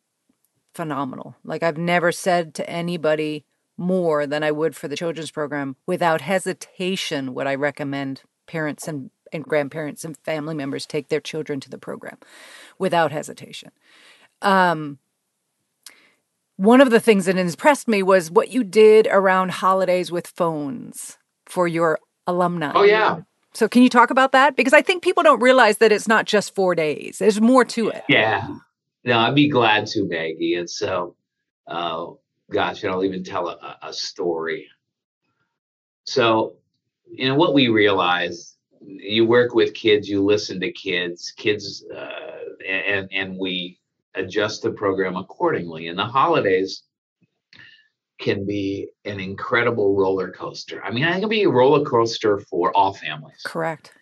phenomenal. 0.74 1.36
Like 1.44 1.62
I've 1.62 1.78
never 1.78 2.10
said 2.10 2.52
to 2.54 2.68
anybody 2.68 3.44
more 3.78 4.26
than 4.26 4.42
I 4.42 4.50
would 4.50 4.74
for 4.74 4.88
the 4.88 4.96
children's 4.96 5.30
program 5.30 5.76
without 5.86 6.22
hesitation 6.22 7.34
would 7.34 7.46
I 7.46 7.54
recommend 7.54 8.22
parents 8.48 8.88
and, 8.88 9.12
and 9.32 9.44
grandparents 9.44 10.04
and 10.04 10.16
family 10.16 10.56
members 10.56 10.86
take 10.86 11.06
their 11.06 11.20
children 11.20 11.60
to 11.60 11.70
the 11.70 11.78
program 11.78 12.18
without 12.80 13.12
hesitation. 13.12 13.70
Um, 14.42 14.98
one 16.56 16.80
of 16.80 16.90
the 16.90 17.00
things 17.00 17.26
that 17.26 17.38
impressed 17.38 17.86
me 17.86 18.02
was 18.02 18.28
what 18.28 18.48
you 18.48 18.64
did 18.64 19.06
around 19.06 19.52
holidays 19.52 20.10
with 20.10 20.26
phones 20.26 21.16
for 21.44 21.68
your 21.68 22.00
alumni. 22.26 22.72
Oh, 22.74 22.82
yeah. 22.82 23.20
So, 23.56 23.68
can 23.68 23.82
you 23.82 23.88
talk 23.88 24.10
about 24.10 24.32
that? 24.32 24.54
Because 24.54 24.72
I 24.72 24.82
think 24.82 25.02
people 25.02 25.22
don't 25.22 25.40
realize 25.40 25.78
that 25.78 25.90
it's 25.90 26.06
not 26.06 26.26
just 26.26 26.54
four 26.54 26.74
days, 26.74 27.18
there's 27.18 27.40
more 27.40 27.64
to 27.64 27.88
it. 27.88 28.04
Yeah. 28.08 28.46
No, 29.04 29.18
I'd 29.18 29.34
be 29.34 29.48
glad 29.48 29.86
to, 29.88 30.06
Maggie. 30.06 30.56
And 30.56 30.68
so, 30.68 31.14
uh, 31.68 32.06
gosh, 32.50 32.84
I'll 32.84 33.04
even 33.04 33.22
tell 33.22 33.48
a, 33.48 33.78
a 33.82 33.92
story. 33.92 34.68
So, 36.04 36.56
you 37.08 37.28
know, 37.28 37.36
what 37.36 37.54
we 37.54 37.68
realize, 37.68 38.56
you 38.80 39.24
work 39.24 39.54
with 39.54 39.74
kids, 39.74 40.08
you 40.08 40.22
listen 40.24 40.60
to 40.60 40.72
kids, 40.72 41.32
kids, 41.36 41.84
uh, 41.94 42.10
and, 42.68 43.08
and 43.12 43.38
we 43.38 43.78
adjust 44.14 44.62
the 44.62 44.70
program 44.70 45.16
accordingly. 45.16 45.86
And 45.86 45.98
the 45.98 46.04
holidays 46.04 46.82
can 48.18 48.46
be 48.46 48.88
an 49.04 49.20
incredible 49.20 49.94
roller 49.94 50.30
coaster. 50.30 50.82
I 50.84 50.90
mean, 50.90 51.04
it 51.04 51.20
can 51.20 51.28
be 51.28 51.44
a 51.44 51.50
roller 51.50 51.84
coaster 51.84 52.38
for 52.38 52.74
all 52.76 52.94
families. 52.94 53.42
Correct. 53.44 53.92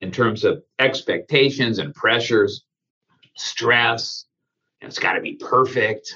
In 0.00 0.10
terms 0.10 0.44
of 0.44 0.62
expectations 0.78 1.78
and 1.78 1.94
pressures, 1.94 2.64
stress, 3.36 4.26
it's 4.80 4.98
got 4.98 5.14
to 5.14 5.20
be 5.20 5.34
perfect. 5.34 6.14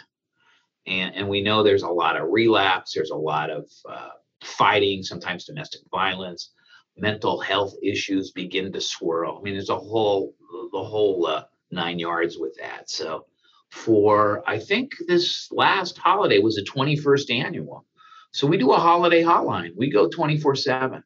And, 0.86 1.14
and 1.14 1.28
we 1.28 1.40
know 1.40 1.62
there's 1.62 1.82
a 1.82 1.88
lot 1.88 2.16
of 2.16 2.28
relapse, 2.30 2.92
there's 2.92 3.10
a 3.10 3.16
lot 3.16 3.50
of 3.50 3.64
uh, 3.88 4.10
fighting, 4.42 5.02
sometimes 5.02 5.44
domestic 5.44 5.80
violence, 5.90 6.52
mental 6.96 7.40
health 7.40 7.74
issues 7.82 8.32
begin 8.32 8.72
to 8.72 8.80
swirl. 8.80 9.38
I 9.38 9.42
mean, 9.42 9.54
there's 9.54 9.70
a 9.70 9.76
whole, 9.76 10.34
the 10.72 10.82
whole 10.82 11.26
uh, 11.26 11.44
nine 11.70 11.98
yards 11.98 12.38
with 12.38 12.56
that. 12.60 12.90
So 12.90 13.26
for 13.70 14.42
I 14.48 14.58
think 14.58 14.92
this 15.06 15.48
last 15.52 15.98
holiday 15.98 16.38
was 16.38 16.56
the 16.56 16.62
21st 16.62 17.44
annual. 17.44 17.84
So 18.32 18.46
we 18.46 18.56
do 18.56 18.72
a 18.72 18.78
holiday 18.78 19.22
hotline. 19.22 19.70
We 19.76 19.90
go 19.90 20.08
24 20.08 20.56
7. 20.56 21.02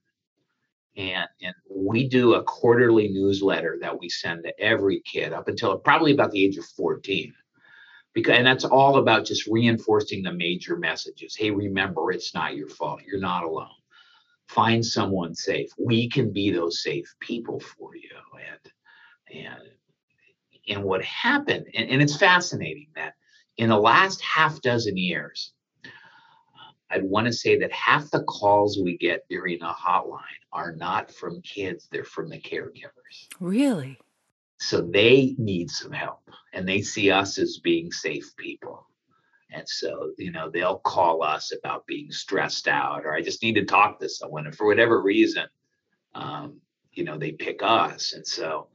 And, 0.97 1.29
and 1.41 1.55
we 1.71 2.09
do 2.09 2.35
a 2.35 2.43
quarterly 2.43 3.09
newsletter 3.09 3.79
that 3.81 3.99
we 3.99 4.09
send 4.09 4.43
to 4.43 4.61
every 4.61 5.01
kid 5.01 5.33
up 5.33 5.47
until 5.47 5.79
probably 5.79 6.13
about 6.13 6.33
the 6.33 6.45
age 6.45 6.57
of 6.57 6.65
14 6.65 7.33
because 8.13 8.37
and 8.37 8.47
that's 8.47 8.65
all 8.65 8.97
about 8.97 9.25
just 9.25 9.47
reinforcing 9.47 10.23
the 10.23 10.33
major 10.33 10.77
messages 10.77 11.37
hey 11.37 11.51
remember 11.51 12.11
it's 12.11 12.35
not 12.35 12.57
your 12.57 12.69
fault 12.69 13.01
you're 13.07 13.21
not 13.21 13.45
alone 13.45 13.69
find 14.49 14.85
someone 14.85 15.35
safe 15.35 15.71
we 15.79 16.09
can 16.09 16.33
be 16.33 16.51
those 16.51 16.83
safe 16.83 17.15
people 17.21 17.61
for 17.61 17.95
you 17.95 18.11
and 18.35 19.47
and 19.47 19.63
and 20.69 20.85
what 20.85 21.05
happened, 21.05 21.67
and, 21.75 21.91
and 21.91 22.03
it's 22.03 22.17
fascinating 22.17 22.89
that 22.95 23.15
in 23.57 23.69
the 23.69 23.79
last 23.79 24.21
half 24.23 24.61
dozen 24.63 24.97
years, 24.97 25.53
I'd 26.91 27.05
want 27.05 27.27
to 27.27 27.33
say 27.33 27.59
that 27.59 27.73
half 27.73 28.11
the 28.11 28.25
calls 28.25 28.79
we 28.83 28.97
get 28.97 29.27
during 29.29 29.63
a 29.63 29.73
hotline 29.73 30.21
are 30.53 30.73
not 30.73 31.13
from 31.13 31.41
kids, 31.43 31.89
they're 31.91 32.05
from 32.05 32.29
the 32.29 32.41
caregivers. 32.41 33.29
Really? 33.39 33.99
So 34.59 34.81
they 34.81 35.35
need 35.39 35.71
some 35.71 35.93
help 35.93 36.29
and 36.53 36.69
they 36.69 36.83
see 36.83 37.11
us 37.11 37.39
as 37.39 37.61
being 37.63 37.93
safe 37.93 38.37
people. 38.37 38.87
And 39.53 39.69
so, 39.69 40.13
you 40.19 40.33
know, 40.33 40.51
they'll 40.51 40.79
call 40.79 41.23
us 41.23 41.53
about 41.57 41.87
being 41.87 42.11
stressed 42.11 42.69
out 42.69 43.05
or 43.05 43.15
I 43.15 43.23
just 43.23 43.43
need 43.43 43.55
to 43.55 43.65
talk 43.65 44.01
to 44.01 44.09
someone. 44.09 44.47
And 44.47 44.55
for 44.55 44.67
whatever 44.67 45.01
reason, 45.01 45.47
um, 46.15 46.61
you 46.93 47.05
know, 47.05 47.19
they 47.19 47.33
pick 47.33 47.61
us. 47.63 48.13
And 48.13 48.27
so 48.27 48.69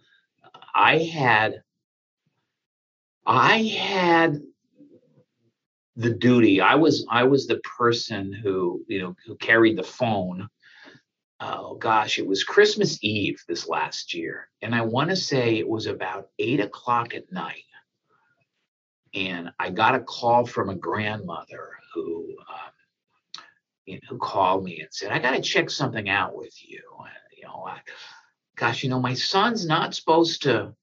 I 0.73 0.99
had 0.99 1.61
I 3.25 3.57
had 3.63 4.41
the 5.95 6.11
duty. 6.11 6.61
I 6.61 6.75
was 6.75 7.05
I 7.09 7.23
was 7.23 7.47
the 7.47 7.61
person 7.77 8.33
who 8.33 8.83
you 8.87 9.01
know 9.01 9.15
who 9.25 9.35
carried 9.35 9.77
the 9.77 9.83
phone. 9.83 10.49
Oh 11.39 11.75
gosh, 11.75 12.19
it 12.19 12.27
was 12.27 12.43
Christmas 12.43 12.99
Eve 13.01 13.43
this 13.47 13.67
last 13.67 14.13
year, 14.13 14.49
and 14.61 14.75
I 14.75 14.81
want 14.81 15.09
to 15.09 15.15
say 15.15 15.55
it 15.55 15.67
was 15.67 15.85
about 15.85 16.29
eight 16.39 16.59
o'clock 16.59 17.13
at 17.13 17.31
night, 17.31 17.63
and 19.13 19.51
I 19.59 19.69
got 19.71 19.95
a 19.95 19.99
call 19.99 20.45
from 20.45 20.69
a 20.69 20.75
grandmother 20.75 21.71
who. 21.93 22.35
Um, 22.49 22.71
you 23.85 23.95
know, 23.95 23.99
who 24.09 24.17
called 24.17 24.63
me 24.63 24.79
and 24.79 24.89
said, 24.91 25.11
"I 25.11 25.19
got 25.19 25.35
to 25.35 25.41
check 25.41 25.69
something 25.69 26.09
out 26.09 26.35
with 26.35 26.55
you." 26.67 26.81
And, 27.01 27.37
you 27.37 27.43
know, 27.43 27.63
I, 27.67 27.81
gosh, 28.55 28.83
you 28.83 28.89
know, 28.89 28.99
my 28.99 29.13
son's 29.13 29.67
not 29.67 29.93
supposed 29.93 30.41
to 30.41 30.73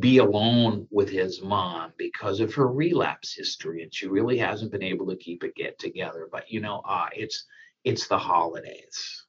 be 0.00 0.18
alone 0.18 0.86
with 0.90 1.08
his 1.08 1.42
mom 1.42 1.92
because 1.96 2.40
of 2.40 2.52
her 2.54 2.66
relapse 2.66 3.34
history 3.34 3.82
and 3.82 3.94
she 3.94 4.08
really 4.08 4.36
hasn't 4.36 4.72
been 4.72 4.82
able 4.82 5.06
to 5.06 5.16
keep 5.16 5.44
it 5.44 5.54
get 5.54 5.78
together. 5.78 6.28
But 6.30 6.50
you 6.50 6.60
know 6.60 6.82
uh, 6.86 7.08
it's 7.14 7.44
it's 7.84 8.08
the 8.08 8.18
holidays. 8.18 9.24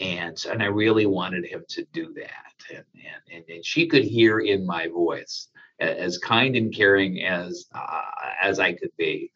And 0.00 0.42
and 0.50 0.62
i 0.62 0.66
really 0.66 1.06
wanted 1.06 1.44
him 1.44 1.64
to 1.68 1.84
do 1.92 2.14
that. 2.14 2.74
And 2.74 2.84
and, 3.32 3.44
and 3.48 3.64
she 3.64 3.86
could 3.86 4.04
hear 4.04 4.40
in 4.40 4.64
my 4.66 4.88
voice 4.88 5.48
as 5.80 6.18
kind 6.18 6.56
and 6.56 6.74
caring 6.74 7.24
as 7.24 7.66
uh, 7.74 8.02
as 8.40 8.58
i 8.58 8.72
could 8.72 8.92
be 8.96 9.30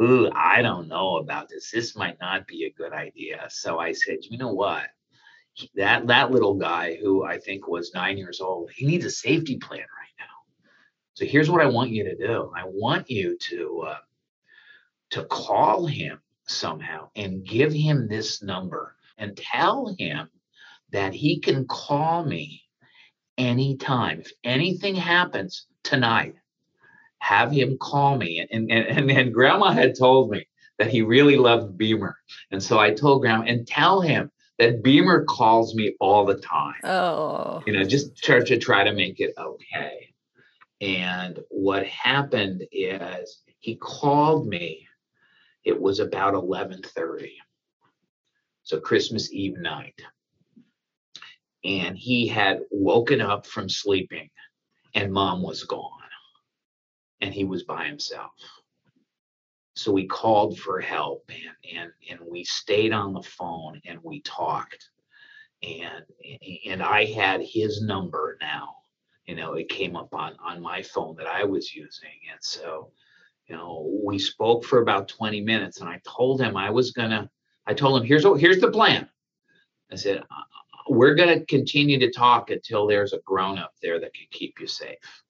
Ooh, 0.00 0.30
i 0.34 0.62
don't 0.62 0.88
know 0.88 1.16
about 1.18 1.48
this. 1.48 1.70
This 1.70 1.94
might 1.94 2.18
not 2.20 2.46
be 2.46 2.64
a 2.64 2.72
good 2.72 2.94
idea. 2.94 3.46
So 3.50 3.78
i 3.78 3.92
said 3.92 4.18
you 4.22 4.38
know 4.38 4.52
what 4.52 4.86
that 5.74 6.06
that 6.06 6.30
little 6.30 6.54
guy 6.54 6.96
who 6.96 7.24
I 7.24 7.38
think 7.38 7.68
was 7.68 7.92
nine 7.94 8.16
years 8.18 8.40
old, 8.40 8.70
he 8.74 8.86
needs 8.86 9.04
a 9.04 9.10
safety 9.10 9.56
plan 9.58 9.80
right 9.80 10.14
now. 10.18 10.24
So 11.14 11.24
here's 11.24 11.50
what 11.50 11.62
I 11.62 11.66
want 11.66 11.90
you 11.90 12.04
to 12.04 12.16
do. 12.16 12.52
I 12.56 12.64
want 12.66 13.10
you 13.10 13.36
to 13.50 13.84
uh, 13.88 13.98
to 15.10 15.24
call 15.24 15.86
him 15.86 16.20
somehow 16.46 17.10
and 17.16 17.44
give 17.44 17.72
him 17.72 18.08
this 18.08 18.42
number 18.42 18.96
and 19.18 19.36
tell 19.36 19.94
him 19.98 20.28
that 20.92 21.14
he 21.14 21.38
can 21.40 21.66
call 21.66 22.24
me 22.24 22.62
anytime. 23.38 24.20
If 24.20 24.32
anything 24.44 24.94
happens 24.94 25.66
tonight, 25.82 26.34
have 27.18 27.52
him 27.52 27.76
call 27.78 28.16
me. 28.16 28.46
And, 28.50 28.70
and, 28.70 28.86
and, 28.86 29.10
and 29.10 29.34
grandma 29.34 29.72
had 29.72 29.96
told 29.96 30.30
me 30.30 30.46
that 30.78 30.90
he 30.90 31.02
really 31.02 31.36
loved 31.36 31.76
Beamer. 31.76 32.16
And 32.50 32.62
so 32.62 32.78
I 32.78 32.92
told 32.92 33.22
grandma 33.22 33.44
and 33.44 33.66
tell 33.66 34.00
him 34.00 34.30
that 34.60 34.82
Beamer 34.82 35.24
calls 35.24 35.74
me 35.74 35.94
all 36.00 36.26
the 36.26 36.36
time. 36.36 36.74
Oh. 36.84 37.62
You 37.66 37.72
know, 37.72 37.82
just 37.82 38.14
to, 38.24 38.44
to 38.44 38.58
try 38.58 38.84
to 38.84 38.92
make 38.92 39.18
it 39.18 39.32
okay. 39.38 40.12
And 40.82 41.40
what 41.48 41.86
happened 41.86 42.64
is 42.70 43.40
he 43.58 43.76
called 43.76 44.46
me. 44.46 44.86
It 45.64 45.80
was 45.80 45.98
about 45.98 46.34
11:30. 46.34 47.30
So 48.62 48.78
Christmas 48.78 49.32
Eve 49.32 49.56
night. 49.56 49.98
And 51.64 51.96
he 51.96 52.26
had 52.26 52.60
woken 52.70 53.22
up 53.22 53.46
from 53.46 53.68
sleeping 53.68 54.28
and 54.94 55.10
mom 55.10 55.42
was 55.42 55.64
gone. 55.64 55.90
And 57.22 57.32
he 57.32 57.44
was 57.44 57.62
by 57.62 57.86
himself. 57.86 58.32
So 59.74 59.92
we 59.92 60.06
called 60.06 60.58
for 60.58 60.80
help 60.80 61.30
and 61.30 61.78
and 61.78 61.92
and 62.10 62.20
we 62.28 62.44
stayed 62.44 62.92
on 62.92 63.12
the 63.12 63.22
phone 63.22 63.80
and 63.84 63.98
we 64.02 64.20
talked. 64.22 64.90
And 65.62 66.04
and 66.66 66.82
I 66.82 67.04
had 67.04 67.42
his 67.42 67.82
number 67.82 68.36
now. 68.40 68.76
You 69.26 69.36
know 69.36 69.54
it 69.54 69.68
came 69.68 69.96
up 69.96 70.12
on 70.14 70.34
on 70.44 70.60
my 70.60 70.82
phone 70.82 71.14
that 71.16 71.26
i 71.26 71.44
was 71.44 71.74
using. 71.74 72.10
And 72.30 72.40
so 72.42 72.90
you 73.46 73.54
know 73.56 73.88
we 74.04 74.18
spoke 74.18 74.64
for 74.64 74.82
about 74.82 75.08
20 75.08 75.40
minutes 75.40 75.80
and 75.80 75.88
i 75.88 76.00
told 76.06 76.40
him 76.40 76.56
i 76.56 76.70
was 76.70 76.92
gonna 76.92 77.28
i 77.66 77.74
told 77.74 78.00
him 78.00 78.06
here's 78.06 78.24
what 78.24 78.40
here's 78.40 78.60
the 78.60 78.70
plan. 78.70 79.08
I 79.92 79.96
said 79.96 80.18
uh, 80.18 80.42
we're 80.88 81.14
gonna 81.14 81.44
continue 81.46 81.98
to 82.00 82.10
talk 82.10 82.50
until 82.50 82.86
there's 82.86 83.12
a 83.12 83.20
grown 83.24 83.58
up 83.58 83.74
there 83.82 84.00
that 84.00 84.14
can 84.14 84.26
keep 84.30 84.60
you 84.60 84.66
safe 84.66 85.22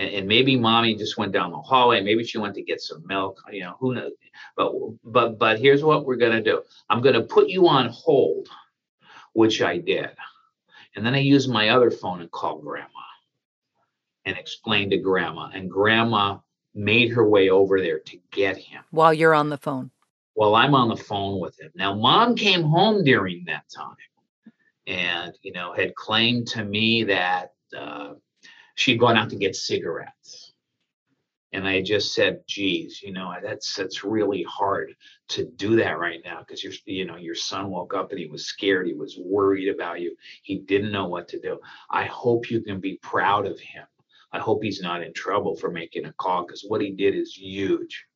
and, 0.00 0.14
and 0.14 0.26
maybe 0.26 0.56
mommy 0.56 0.96
just 0.96 1.18
went 1.18 1.32
down 1.32 1.50
the 1.50 1.58
hallway 1.58 2.00
maybe 2.00 2.24
she 2.24 2.38
went 2.38 2.54
to 2.54 2.62
get 2.62 2.80
some 2.80 3.06
milk 3.06 3.40
you 3.52 3.60
know 3.60 3.76
who 3.78 3.94
knows 3.94 4.12
but 4.56 4.72
but 5.04 5.38
but 5.38 5.60
here's 5.60 5.84
what 5.84 6.06
we're 6.06 6.16
gonna 6.16 6.42
do. 6.42 6.62
I'm 6.88 7.02
gonna 7.02 7.22
put 7.22 7.48
you 7.48 7.68
on 7.68 7.90
hold 7.90 8.48
which 9.32 9.62
i 9.62 9.78
did. 9.78 10.10
And 10.96 11.06
then 11.06 11.14
i 11.14 11.18
used 11.18 11.48
my 11.50 11.68
other 11.68 11.90
phone 11.90 12.20
and 12.20 12.30
called 12.30 12.62
grandma 12.62 12.88
and 14.24 14.36
explained 14.36 14.90
to 14.92 14.98
grandma 14.98 15.50
and 15.54 15.70
grandma 15.70 16.38
made 16.74 17.10
her 17.12 17.28
way 17.28 17.50
over 17.50 17.80
there 17.80 17.98
to 17.98 18.18
get 18.30 18.56
him. 18.56 18.82
While 18.90 19.12
you're 19.12 19.34
on 19.34 19.50
the 19.50 19.58
phone. 19.58 19.90
While 20.34 20.54
i'm 20.54 20.74
on 20.74 20.88
the 20.88 20.96
phone 20.96 21.40
with 21.40 21.60
him. 21.60 21.70
Now 21.74 21.94
mom 21.94 22.34
came 22.34 22.62
home 22.62 23.04
during 23.04 23.44
that 23.46 23.64
time 23.74 23.96
and 24.86 25.32
you 25.42 25.52
know 25.52 25.74
had 25.74 25.94
claimed 25.94 26.46
to 26.48 26.64
me 26.64 27.04
that 27.04 27.52
uh, 27.76 28.14
she'd 28.80 28.98
gone 28.98 29.16
out 29.16 29.30
to 29.30 29.36
get 29.36 29.54
cigarettes 29.54 30.52
and 31.52 31.66
i 31.66 31.82
just 31.82 32.14
said 32.14 32.40
geez 32.46 33.02
you 33.02 33.12
know 33.12 33.34
that's 33.42 33.74
that's 33.74 34.04
really 34.04 34.42
hard 34.44 34.94
to 35.28 35.44
do 35.56 35.76
that 35.76 35.98
right 35.98 36.20
now 36.24 36.38
because 36.40 36.62
you're 36.64 36.72
you 36.86 37.04
know 37.04 37.16
your 37.16 37.34
son 37.34 37.70
woke 37.70 37.94
up 37.94 38.10
and 38.10 38.18
he 38.18 38.26
was 38.26 38.46
scared 38.46 38.86
he 38.86 38.94
was 38.94 39.18
worried 39.18 39.68
about 39.68 40.00
you 40.00 40.16
he 40.42 40.58
didn't 40.58 40.92
know 40.92 41.08
what 41.08 41.28
to 41.28 41.40
do 41.40 41.58
i 41.90 42.04
hope 42.04 42.50
you 42.50 42.60
can 42.60 42.80
be 42.80 42.98
proud 43.02 43.46
of 43.46 43.58
him 43.60 43.84
I 44.32 44.38
hope 44.38 44.62
he's 44.62 44.80
not 44.80 45.02
in 45.02 45.12
trouble 45.12 45.56
for 45.56 45.70
making 45.70 46.06
a 46.06 46.12
call 46.12 46.46
because 46.46 46.64
what 46.66 46.80
he 46.80 46.90
did 46.90 47.14
is 47.14 47.34
huge. 47.34 48.06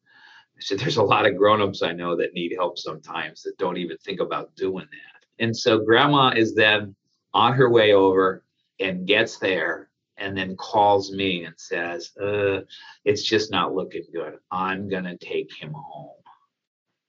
I 0.56 0.60
said, 0.60 0.78
there's 0.78 0.98
a 0.98 1.02
lot 1.02 1.26
of 1.26 1.36
grown-ups 1.36 1.82
I 1.82 1.92
know 1.92 2.16
that 2.16 2.34
need 2.34 2.54
help 2.56 2.78
sometimes 2.78 3.42
that 3.42 3.58
don't 3.58 3.78
even 3.78 3.96
think 3.98 4.20
about 4.20 4.54
doing 4.54 4.86
that. 4.90 5.44
And 5.44 5.56
so 5.56 5.80
grandma 5.80 6.28
is 6.28 6.54
then 6.54 6.94
on 7.32 7.52
her 7.54 7.68
way 7.68 7.92
over 7.92 8.44
and 8.78 9.06
gets 9.06 9.38
there 9.38 9.90
and 10.16 10.36
then 10.36 10.56
calls 10.56 11.12
me 11.12 11.44
and 11.44 11.54
says, 11.56 12.10
uh, 12.20 12.60
it's 13.04 13.22
just 13.22 13.50
not 13.50 13.74
looking 13.74 14.04
good. 14.12 14.38
I'm 14.50 14.88
going 14.88 15.04
to 15.04 15.16
take 15.16 15.52
him 15.54 15.72
home 15.72 16.22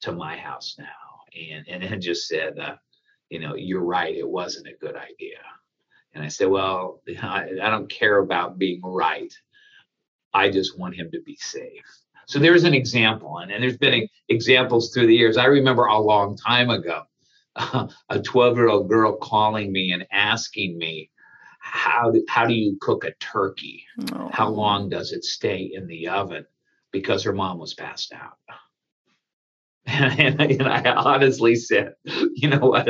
to 0.01 0.11
my 0.11 0.37
house 0.37 0.75
now. 0.77 0.85
And, 1.35 1.67
and 1.67 1.83
then 1.83 2.01
just 2.01 2.27
said, 2.27 2.57
uh, 2.57 2.75
you 3.29 3.39
know, 3.39 3.55
you're 3.55 3.83
right. 3.83 4.15
It 4.15 4.27
wasn't 4.27 4.67
a 4.67 4.77
good 4.79 4.95
idea. 4.95 5.39
And 6.13 6.23
I 6.23 6.29
said, 6.29 6.49
well, 6.49 7.01
I, 7.21 7.49
I 7.61 7.69
don't 7.69 7.89
care 7.89 8.19
about 8.19 8.57
being 8.57 8.81
right. 8.83 9.33
I 10.33 10.49
just 10.49 10.77
want 10.77 10.95
him 10.95 11.09
to 11.11 11.21
be 11.21 11.37
safe. 11.37 11.85
So 12.27 12.39
there's 12.39 12.63
an 12.63 12.73
example, 12.73 13.37
and, 13.37 13.51
and 13.51 13.61
there's 13.61 13.77
been 13.77 14.07
examples 14.29 14.91
through 14.91 15.07
the 15.07 15.15
years. 15.15 15.37
I 15.37 15.45
remember 15.45 15.85
a 15.85 15.99
long 15.99 16.35
time 16.35 16.71
ago, 16.71 17.03
uh, 17.55 17.87
a 18.09 18.19
12 18.21 18.57
year 18.57 18.69
old 18.69 18.89
girl 18.89 19.15
calling 19.17 19.71
me 19.71 19.91
and 19.91 20.07
asking 20.11 20.77
me, 20.77 21.11
how 21.65 22.11
do, 22.11 22.23
how 22.29 22.45
do 22.45 22.53
you 22.53 22.77
cook 22.79 23.03
a 23.05 23.11
turkey? 23.19 23.83
Oh. 24.13 24.29
How 24.31 24.47
long 24.47 24.87
does 24.87 25.11
it 25.11 25.23
stay 25.23 25.71
in 25.73 25.87
the 25.87 26.07
oven? 26.07 26.45
Because 26.91 27.23
her 27.23 27.33
mom 27.33 27.57
was 27.57 27.73
passed 27.73 28.13
out. 28.13 28.37
And, 29.87 30.63
I 30.63 30.93
honestly 30.93 31.55
said, 31.55 31.93
you 32.03 32.49
know 32.49 32.67
what? 32.67 32.87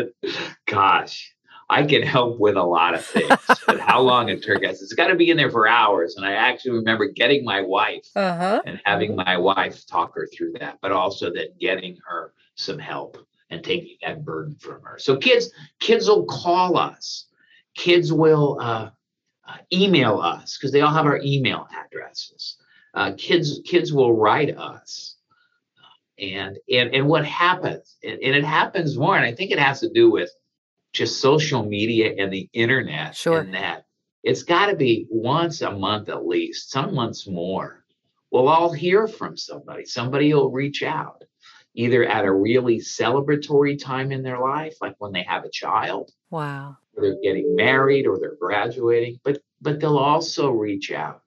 Gosh, 0.66 1.34
I 1.70 1.84
can 1.84 2.04
help 2.04 2.40
with 2.40 2.56
a 2.56 2.64
lot 2.64 2.94
of 2.94 3.06
things. 3.06 3.30
but 3.68 3.80
how 3.80 4.02
long 4.02 4.30
a 4.30 4.40
turkey 4.40 4.66
It's 4.68 4.94
got 4.94 5.08
to 5.08 5.16
be 5.16 5.30
in 5.30 5.38
there 5.38 5.52
for 5.52 5.68
hours. 5.68 6.16
And 6.16 6.26
I 6.26 6.34
actually 6.34 6.72
remember 6.72 7.08
getting 7.08 7.44
my 7.44 7.62
wife 7.62 8.08
uh-huh. 8.16 8.62
and 8.66 8.82
having 8.86 9.16
my 9.16 9.38
wife 9.38 9.86
talk 9.88 10.16
her 10.16 10.28
through 10.28 10.54
that, 10.60 10.80
but 10.82 10.92
also 10.92 11.32
that 11.34 11.60
getting 11.60 11.98
her 12.08 12.34
some 12.56 12.80
help 12.80 13.18
and 13.50 13.64
taking 13.64 13.98
that 14.02 14.24
burden 14.24 14.56
from 14.56 14.82
her. 14.84 14.98
So 15.00 15.18
kids, 15.18 15.50
kids 15.80 16.08
will 16.08 16.26
call 16.26 16.78
us. 16.78 17.28
Kids 17.76 18.12
will 18.12 18.58
uh, 18.60 18.90
uh, 19.48 19.58
email 19.72 20.20
us 20.20 20.58
because 20.58 20.72
they 20.72 20.82
all 20.82 20.94
have 20.94 21.06
our 21.06 21.20
email 21.24 21.68
addresses. 21.76 22.58
Uh, 22.94 23.14
kids, 23.18 23.62
kids 23.66 23.94
will 23.94 24.16
write 24.16 24.58
us. 24.58 25.16
And 26.18 26.58
and 26.72 26.96
and 26.96 27.08
what 27.10 27.26
happens, 27.26 27.98
and, 28.02 28.14
and 28.22 28.36
it 28.38 28.46
happens 28.46 28.98
more, 28.98 29.18
and 29.18 29.26
I 29.26 29.36
think 29.36 29.52
it 29.52 29.60
has 29.60 29.82
to 29.82 29.90
do 29.90 30.10
with 30.10 30.32
just 30.96 31.20
social 31.20 31.64
media 31.64 32.16
and 32.18 32.32
the 32.32 32.50
internet 32.54 33.16
sure. 33.16 33.42
and 33.42 33.54
that 33.54 33.86
it's 34.24 34.44
got 34.44 34.68
to 34.68 34.76
be 34.76 35.06
once 35.10 35.62
a 35.62 35.70
month 35.70 36.08
at 36.08 36.26
least 36.26 36.72
some 36.72 36.96
months 36.96 37.28
more 37.28 37.84
we'll 38.32 38.48
all 38.48 38.72
hear 38.72 39.06
from 39.06 39.36
somebody 39.36 39.84
somebody 39.84 40.34
will 40.34 40.50
reach 40.50 40.84
out 40.84 41.25
either 41.76 42.04
at 42.04 42.26
a 42.26 42.32
really 42.32 42.78
celebratory 42.78 43.80
time 43.82 44.12
in 44.12 44.24
their 44.24 44.40
life 44.40 44.76
like 44.82 44.96
when 45.00 45.12
they 45.12 45.24
have 45.24 45.44
a 45.44 45.50
child 45.50 46.12
wow 46.30 46.76
or 46.96 47.04
they're 47.04 47.22
getting 47.22 47.56
married 47.56 48.08
or 48.08 48.18
they're 48.20 48.38
graduating 48.40 49.20
but 49.24 49.40
but 49.62 49.80
they'll 49.80 49.98
also 49.98 50.50
reach 50.50 50.92
out 50.92 51.22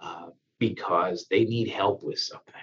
uh, 0.00 0.26
because 0.58 1.26
they 1.30 1.44
need 1.44 1.68
help 1.68 2.02
with 2.02 2.18
something 2.18 2.54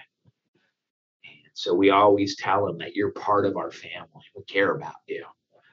and 1.24 1.52
so 1.54 1.74
we 1.74 1.90
always 1.90 2.36
tell 2.36 2.66
them 2.66 2.78
that 2.78 2.94
you're 2.94 3.12
part 3.12 3.44
of 3.44 3.56
our 3.56 3.70
family 3.70 4.24
we 4.36 4.42
care 4.44 4.74
about 4.74 4.94
you 5.06 5.24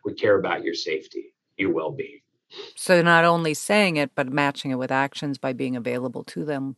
we 0.08 0.14
care 0.14 0.40
about 0.40 0.64
your 0.64 0.74
safety, 0.74 1.34
your 1.58 1.72
well 1.74 1.92
being. 1.92 2.22
So 2.76 3.02
not 3.02 3.26
only 3.26 3.54
saying 3.54 3.98
it, 3.98 4.12
but 4.16 4.30
matching 4.30 4.72
it 4.72 4.76
with 4.76 4.92
actions 4.92 5.38
by 5.38 5.52
being 5.52 5.76
available 5.76 6.24
to 6.26 6.46
them. 6.46 6.78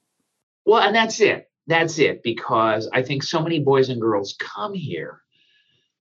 Well, 0.65 0.81
and 0.81 0.95
that's 0.95 1.21
it. 1.21 1.48
That's 1.69 1.99
it. 1.99 2.23
Because 2.23 2.89
I 2.91 3.03
think 3.03 3.21
so 3.21 3.41
many 3.41 3.60
boys 3.60 3.89
and 3.89 4.01
girls 4.01 4.36
come 4.39 4.73
here 4.73 5.21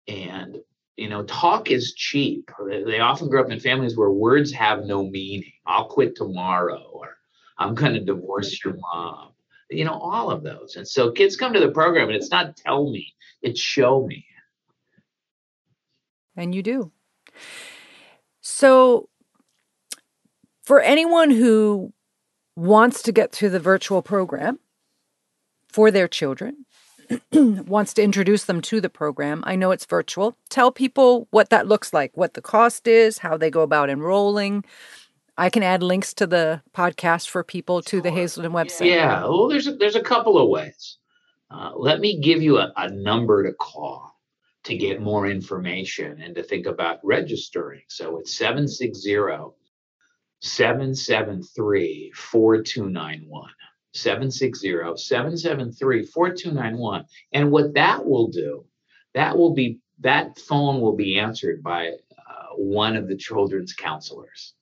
and, 0.07 0.57
you 0.95 1.09
know, 1.09 1.23
talk 1.23 1.71
is 1.71 1.95
cheap. 1.95 2.51
They 2.69 2.99
often 2.99 3.29
grow 3.29 3.41
up 3.41 3.49
in 3.49 3.59
families 3.59 3.97
where 3.97 4.11
words 4.11 4.51
have 4.53 4.85
no 4.85 5.03
meaning. 5.03 5.51
I'll 5.65 5.87
quit 5.87 6.15
tomorrow, 6.15 6.87
or 6.93 7.17
I'm 7.57 7.73
going 7.73 7.95
to 7.95 7.99
divorce 7.99 8.63
your 8.63 8.75
mom. 8.77 9.31
You 9.71 9.85
know, 9.85 9.97
all 9.99 10.29
of 10.29 10.43
those. 10.43 10.75
And 10.75 10.87
so 10.87 11.11
kids 11.11 11.35
come 11.35 11.51
to 11.53 11.59
the 11.59 11.71
program 11.71 12.09
and 12.09 12.15
it's 12.15 12.29
not 12.29 12.55
tell 12.55 12.91
me, 12.91 13.15
it's 13.41 13.59
show 13.59 14.05
me. 14.05 14.23
And 16.37 16.53
you 16.53 16.61
do. 16.61 16.91
So, 18.41 19.09
for 20.63 20.79
anyone 20.79 21.31
who 21.31 21.91
wants 22.55 23.01
to 23.03 23.11
get 23.11 23.31
through 23.31 23.49
the 23.49 23.59
virtual 23.59 24.03
program 24.03 24.59
for 25.75 25.91
their 25.91 26.07
children, 26.07 26.65
wants 27.33 27.93
to 27.93 28.01
introduce 28.01 28.45
them 28.45 28.61
to 28.61 28.79
the 28.79 28.89
program, 28.89 29.43
I 29.45 29.57
know 29.57 29.71
it's 29.71 29.85
virtual. 29.85 30.37
Tell 30.49 30.71
people 30.71 31.27
what 31.31 31.49
that 31.49 31.67
looks 31.67 31.91
like, 31.91 32.15
what 32.15 32.33
the 32.33 32.41
cost 32.41 32.87
is, 32.87 33.17
how 33.17 33.35
they 33.35 33.51
go 33.51 33.59
about 33.59 33.89
enrolling. 33.89 34.63
I 35.37 35.49
can 35.49 35.63
add 35.63 35.83
links 35.83 36.13
to 36.13 36.25
the 36.25 36.61
podcast 36.73 37.27
for 37.27 37.43
people 37.43 37.81
to 37.81 37.99
the 37.99 38.09
Hazelden 38.09 38.53
website. 38.53 38.89
Yeah, 38.89 39.23
well, 39.23 39.49
there's 39.49 39.67
a, 39.67 39.75
there's 39.75 39.97
a 39.97 40.01
couple 40.01 40.37
of 40.37 40.47
ways. 40.47 40.97
Uh, 41.51 41.71
let 41.75 41.99
me 41.99 42.21
give 42.21 42.41
you 42.41 42.57
a, 42.57 42.71
a 42.77 42.89
number 42.89 43.43
to 43.43 43.51
call 43.51 44.17
to 44.63 44.77
get 44.77 45.01
more 45.01 45.27
information 45.27 46.21
and 46.21 46.35
to 46.35 46.41
think 46.41 46.67
about 46.67 46.99
registering. 47.03 47.81
So 47.89 48.17
it's 48.19 48.37
760 48.37 49.17
773 50.39 52.13
4291. 52.15 53.49
760 53.95 54.97
773 54.97 56.05
4291. 56.05 57.05
And 57.31 57.51
what 57.51 57.73
that 57.73 58.05
will 58.05 58.27
do, 58.27 58.65
that 59.13 59.37
will 59.37 59.53
be 59.53 59.79
that 59.99 60.37
phone 60.37 60.81
will 60.81 60.95
be 60.95 61.17
answered 61.17 61.63
by 61.63 61.87
uh, 61.87 62.47
one 62.55 62.95
of 62.95 63.07
the 63.07 63.15
children's 63.15 63.73
counselors 63.73 64.53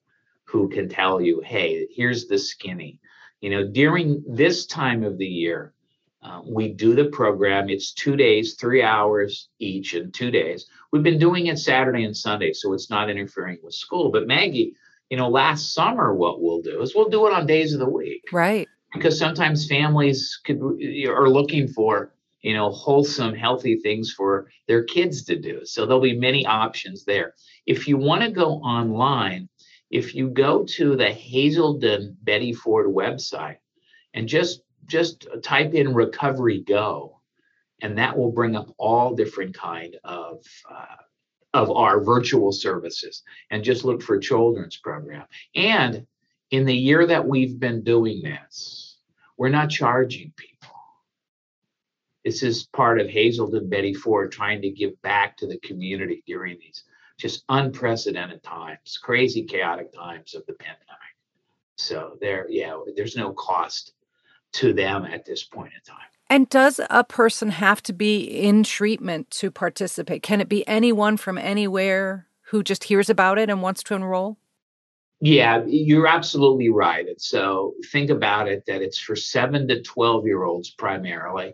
who 0.45 0.69
can 0.69 0.87
tell 0.87 1.19
you, 1.19 1.41
hey, 1.43 1.87
here's 1.91 2.27
the 2.27 2.37
skinny. 2.37 2.99
You 3.41 3.49
know, 3.49 3.67
during 3.67 4.23
this 4.27 4.67
time 4.67 5.03
of 5.03 5.17
the 5.17 5.25
year, 5.25 5.73
uh, 6.21 6.41
we 6.45 6.69
do 6.69 6.95
the 6.95 7.05
program. 7.05 7.69
It's 7.69 7.91
two 7.91 8.15
days, 8.15 8.55
three 8.55 8.81
hours 8.81 9.49
each 9.59 9.95
in 9.95 10.11
two 10.11 10.31
days. 10.31 10.67
We've 10.91 11.03
been 11.03 11.19
doing 11.19 11.47
it 11.47 11.57
Saturday 11.57 12.05
and 12.05 12.15
Sunday, 12.15 12.53
so 12.53 12.71
it's 12.73 12.89
not 12.89 13.09
interfering 13.09 13.57
with 13.61 13.73
school. 13.73 14.11
But 14.11 14.27
Maggie, 14.27 14.75
you 15.09 15.17
know, 15.17 15.29
last 15.29 15.73
summer, 15.73 16.13
what 16.13 16.41
we'll 16.41 16.61
do 16.61 16.81
is 16.81 16.95
we'll 16.95 17.09
do 17.09 17.27
it 17.27 17.33
on 17.33 17.45
days 17.45 17.73
of 17.73 17.79
the 17.79 17.89
week. 17.89 18.23
Right. 18.31 18.69
Because 18.93 19.17
sometimes 19.17 19.67
families 19.67 20.39
could 20.45 20.61
are 21.07 21.29
looking 21.29 21.67
for 21.67 22.13
you 22.41 22.53
know 22.53 22.69
wholesome 22.71 23.33
healthy 23.33 23.77
things 23.77 24.11
for 24.11 24.49
their 24.67 24.83
kids 24.83 25.23
to 25.25 25.35
do. 25.39 25.65
So 25.65 25.85
there'll 25.85 26.01
be 26.01 26.17
many 26.17 26.45
options 26.45 27.05
there. 27.05 27.33
If 27.65 27.87
you 27.87 27.97
want 27.97 28.23
to 28.23 28.31
go 28.31 28.55
online 28.55 29.49
if 29.93 30.15
you 30.15 30.27
go 30.27 30.63
to 30.63 30.95
the 30.95 31.11
hazelden 31.11 32.17
betty 32.23 32.51
ford 32.51 32.87
website 32.87 33.57
and 34.15 34.27
just 34.27 34.61
just 34.87 35.27
type 35.43 35.75
in 35.75 35.93
RecoveryGo 35.93 37.13
and 37.83 37.97
that 37.97 38.17
will 38.17 38.31
bring 38.31 38.55
up 38.55 38.73
all 38.77 39.13
different 39.13 39.53
kind 39.53 39.95
of 40.03 40.43
uh, 40.69 40.95
of 41.53 41.69
our 41.69 42.01
virtual 42.01 42.51
services. 42.51 43.21
And 43.51 43.63
just 43.63 43.85
look 43.85 44.01
for 44.01 44.17
children's 44.17 44.77
program. 44.77 45.25
And 45.53 46.07
in 46.53 46.65
the 46.65 46.75
year 46.75 47.07
that 47.07 47.27
we've 47.27 47.59
been 47.59 47.83
doing 47.83 48.21
this 48.21 48.97
we're 49.37 49.49
not 49.49 49.71
charging 49.71 50.31
people 50.37 50.69
this 52.23 52.43
is 52.43 52.67
part 52.67 53.01
of 53.01 53.09
hazelden 53.09 53.67
betty 53.67 53.93
ford 53.93 54.31
trying 54.31 54.61
to 54.61 54.69
give 54.69 54.99
back 55.01 55.35
to 55.35 55.47
the 55.47 55.57
community 55.59 56.23
during 56.27 56.57
these 56.59 56.83
just 57.17 57.43
unprecedented 57.49 58.41
times 58.43 58.99
crazy 59.01 59.43
chaotic 59.43 59.91
times 59.91 60.35
of 60.35 60.45
the 60.45 60.53
pandemic 60.53 61.15
so 61.75 62.17
there 62.21 62.45
yeah 62.49 62.77
there's 62.95 63.17
no 63.17 63.33
cost 63.33 63.93
to 64.51 64.73
them 64.73 65.05
at 65.05 65.25
this 65.25 65.43
point 65.43 65.73
in 65.73 65.81
time 65.81 66.05
and 66.29 66.47
does 66.49 66.79
a 66.91 67.03
person 67.03 67.49
have 67.49 67.81
to 67.83 67.93
be 67.93 68.23
in 68.23 68.63
treatment 68.63 69.29
to 69.31 69.51
participate? 69.51 70.23
Can 70.23 70.41
it 70.41 70.49
be 70.49 70.67
anyone 70.67 71.15
from 71.15 71.37
anywhere 71.37 72.27
who 72.45 72.63
just 72.63 72.85
hears 72.85 73.07
about 73.07 73.37
it 73.37 73.51
and 73.51 73.61
wants 73.61 73.83
to 73.83 73.93
enroll? 73.93 74.37
Yeah, 75.25 75.63
you're 75.65 76.05
absolutely 76.05 76.67
right. 76.67 77.07
And 77.07 77.19
so 77.21 77.75
think 77.93 78.09
about 78.09 78.49
it 78.49 78.65
that 78.67 78.81
it's 78.81 78.99
for 78.99 79.15
seven 79.15 79.69
to 79.69 79.81
12 79.81 80.25
year 80.25 80.43
olds 80.43 80.71
primarily. 80.71 81.53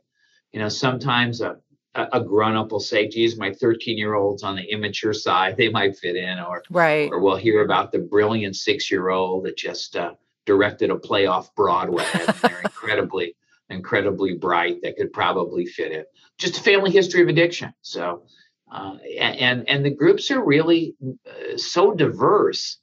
You 0.52 0.60
know, 0.60 0.70
sometimes 0.70 1.42
a, 1.42 1.58
a 1.94 2.20
grown 2.20 2.56
up 2.56 2.72
will 2.72 2.80
say, 2.80 3.08
geez, 3.08 3.38
my 3.38 3.54
13 3.54 3.96
year 3.96 4.16
old's 4.16 4.42
on 4.42 4.56
the 4.56 4.64
immature 4.64 5.14
side. 5.14 5.56
They 5.56 5.70
might 5.70 5.96
fit 5.96 6.16
in. 6.16 6.40
Or, 6.40 6.64
right. 6.72 7.12
or 7.12 7.20
we'll 7.20 7.36
hear 7.36 7.64
about 7.64 7.92
the 7.92 8.00
brilliant 8.00 8.56
six 8.56 8.90
year 8.90 9.10
old 9.10 9.46
that 9.46 9.56
just 9.56 9.96
uh, 9.96 10.16
directed 10.48 10.90
a 10.90 10.98
play 10.98 11.28
off 11.28 11.54
Broadway. 11.54 12.06
they're 12.42 12.62
incredibly 12.64 13.36
incredibly 13.70 14.34
bright 14.34 14.82
that 14.82 14.98
could 14.98 15.14
probably 15.14 15.68
fit 15.68 15.92
it. 15.92 16.08
Just 16.40 16.58
a 16.58 16.64
family 16.64 16.90
history 16.90 17.22
of 17.22 17.28
addiction. 17.28 17.72
So, 17.84 18.24
uh, 18.72 18.96
and 19.20 19.70
and 19.70 19.86
the 19.86 19.92
groups 19.92 20.32
are 20.32 20.44
really 20.44 20.96
uh, 21.28 21.56
so 21.56 21.94
diverse 21.94 22.80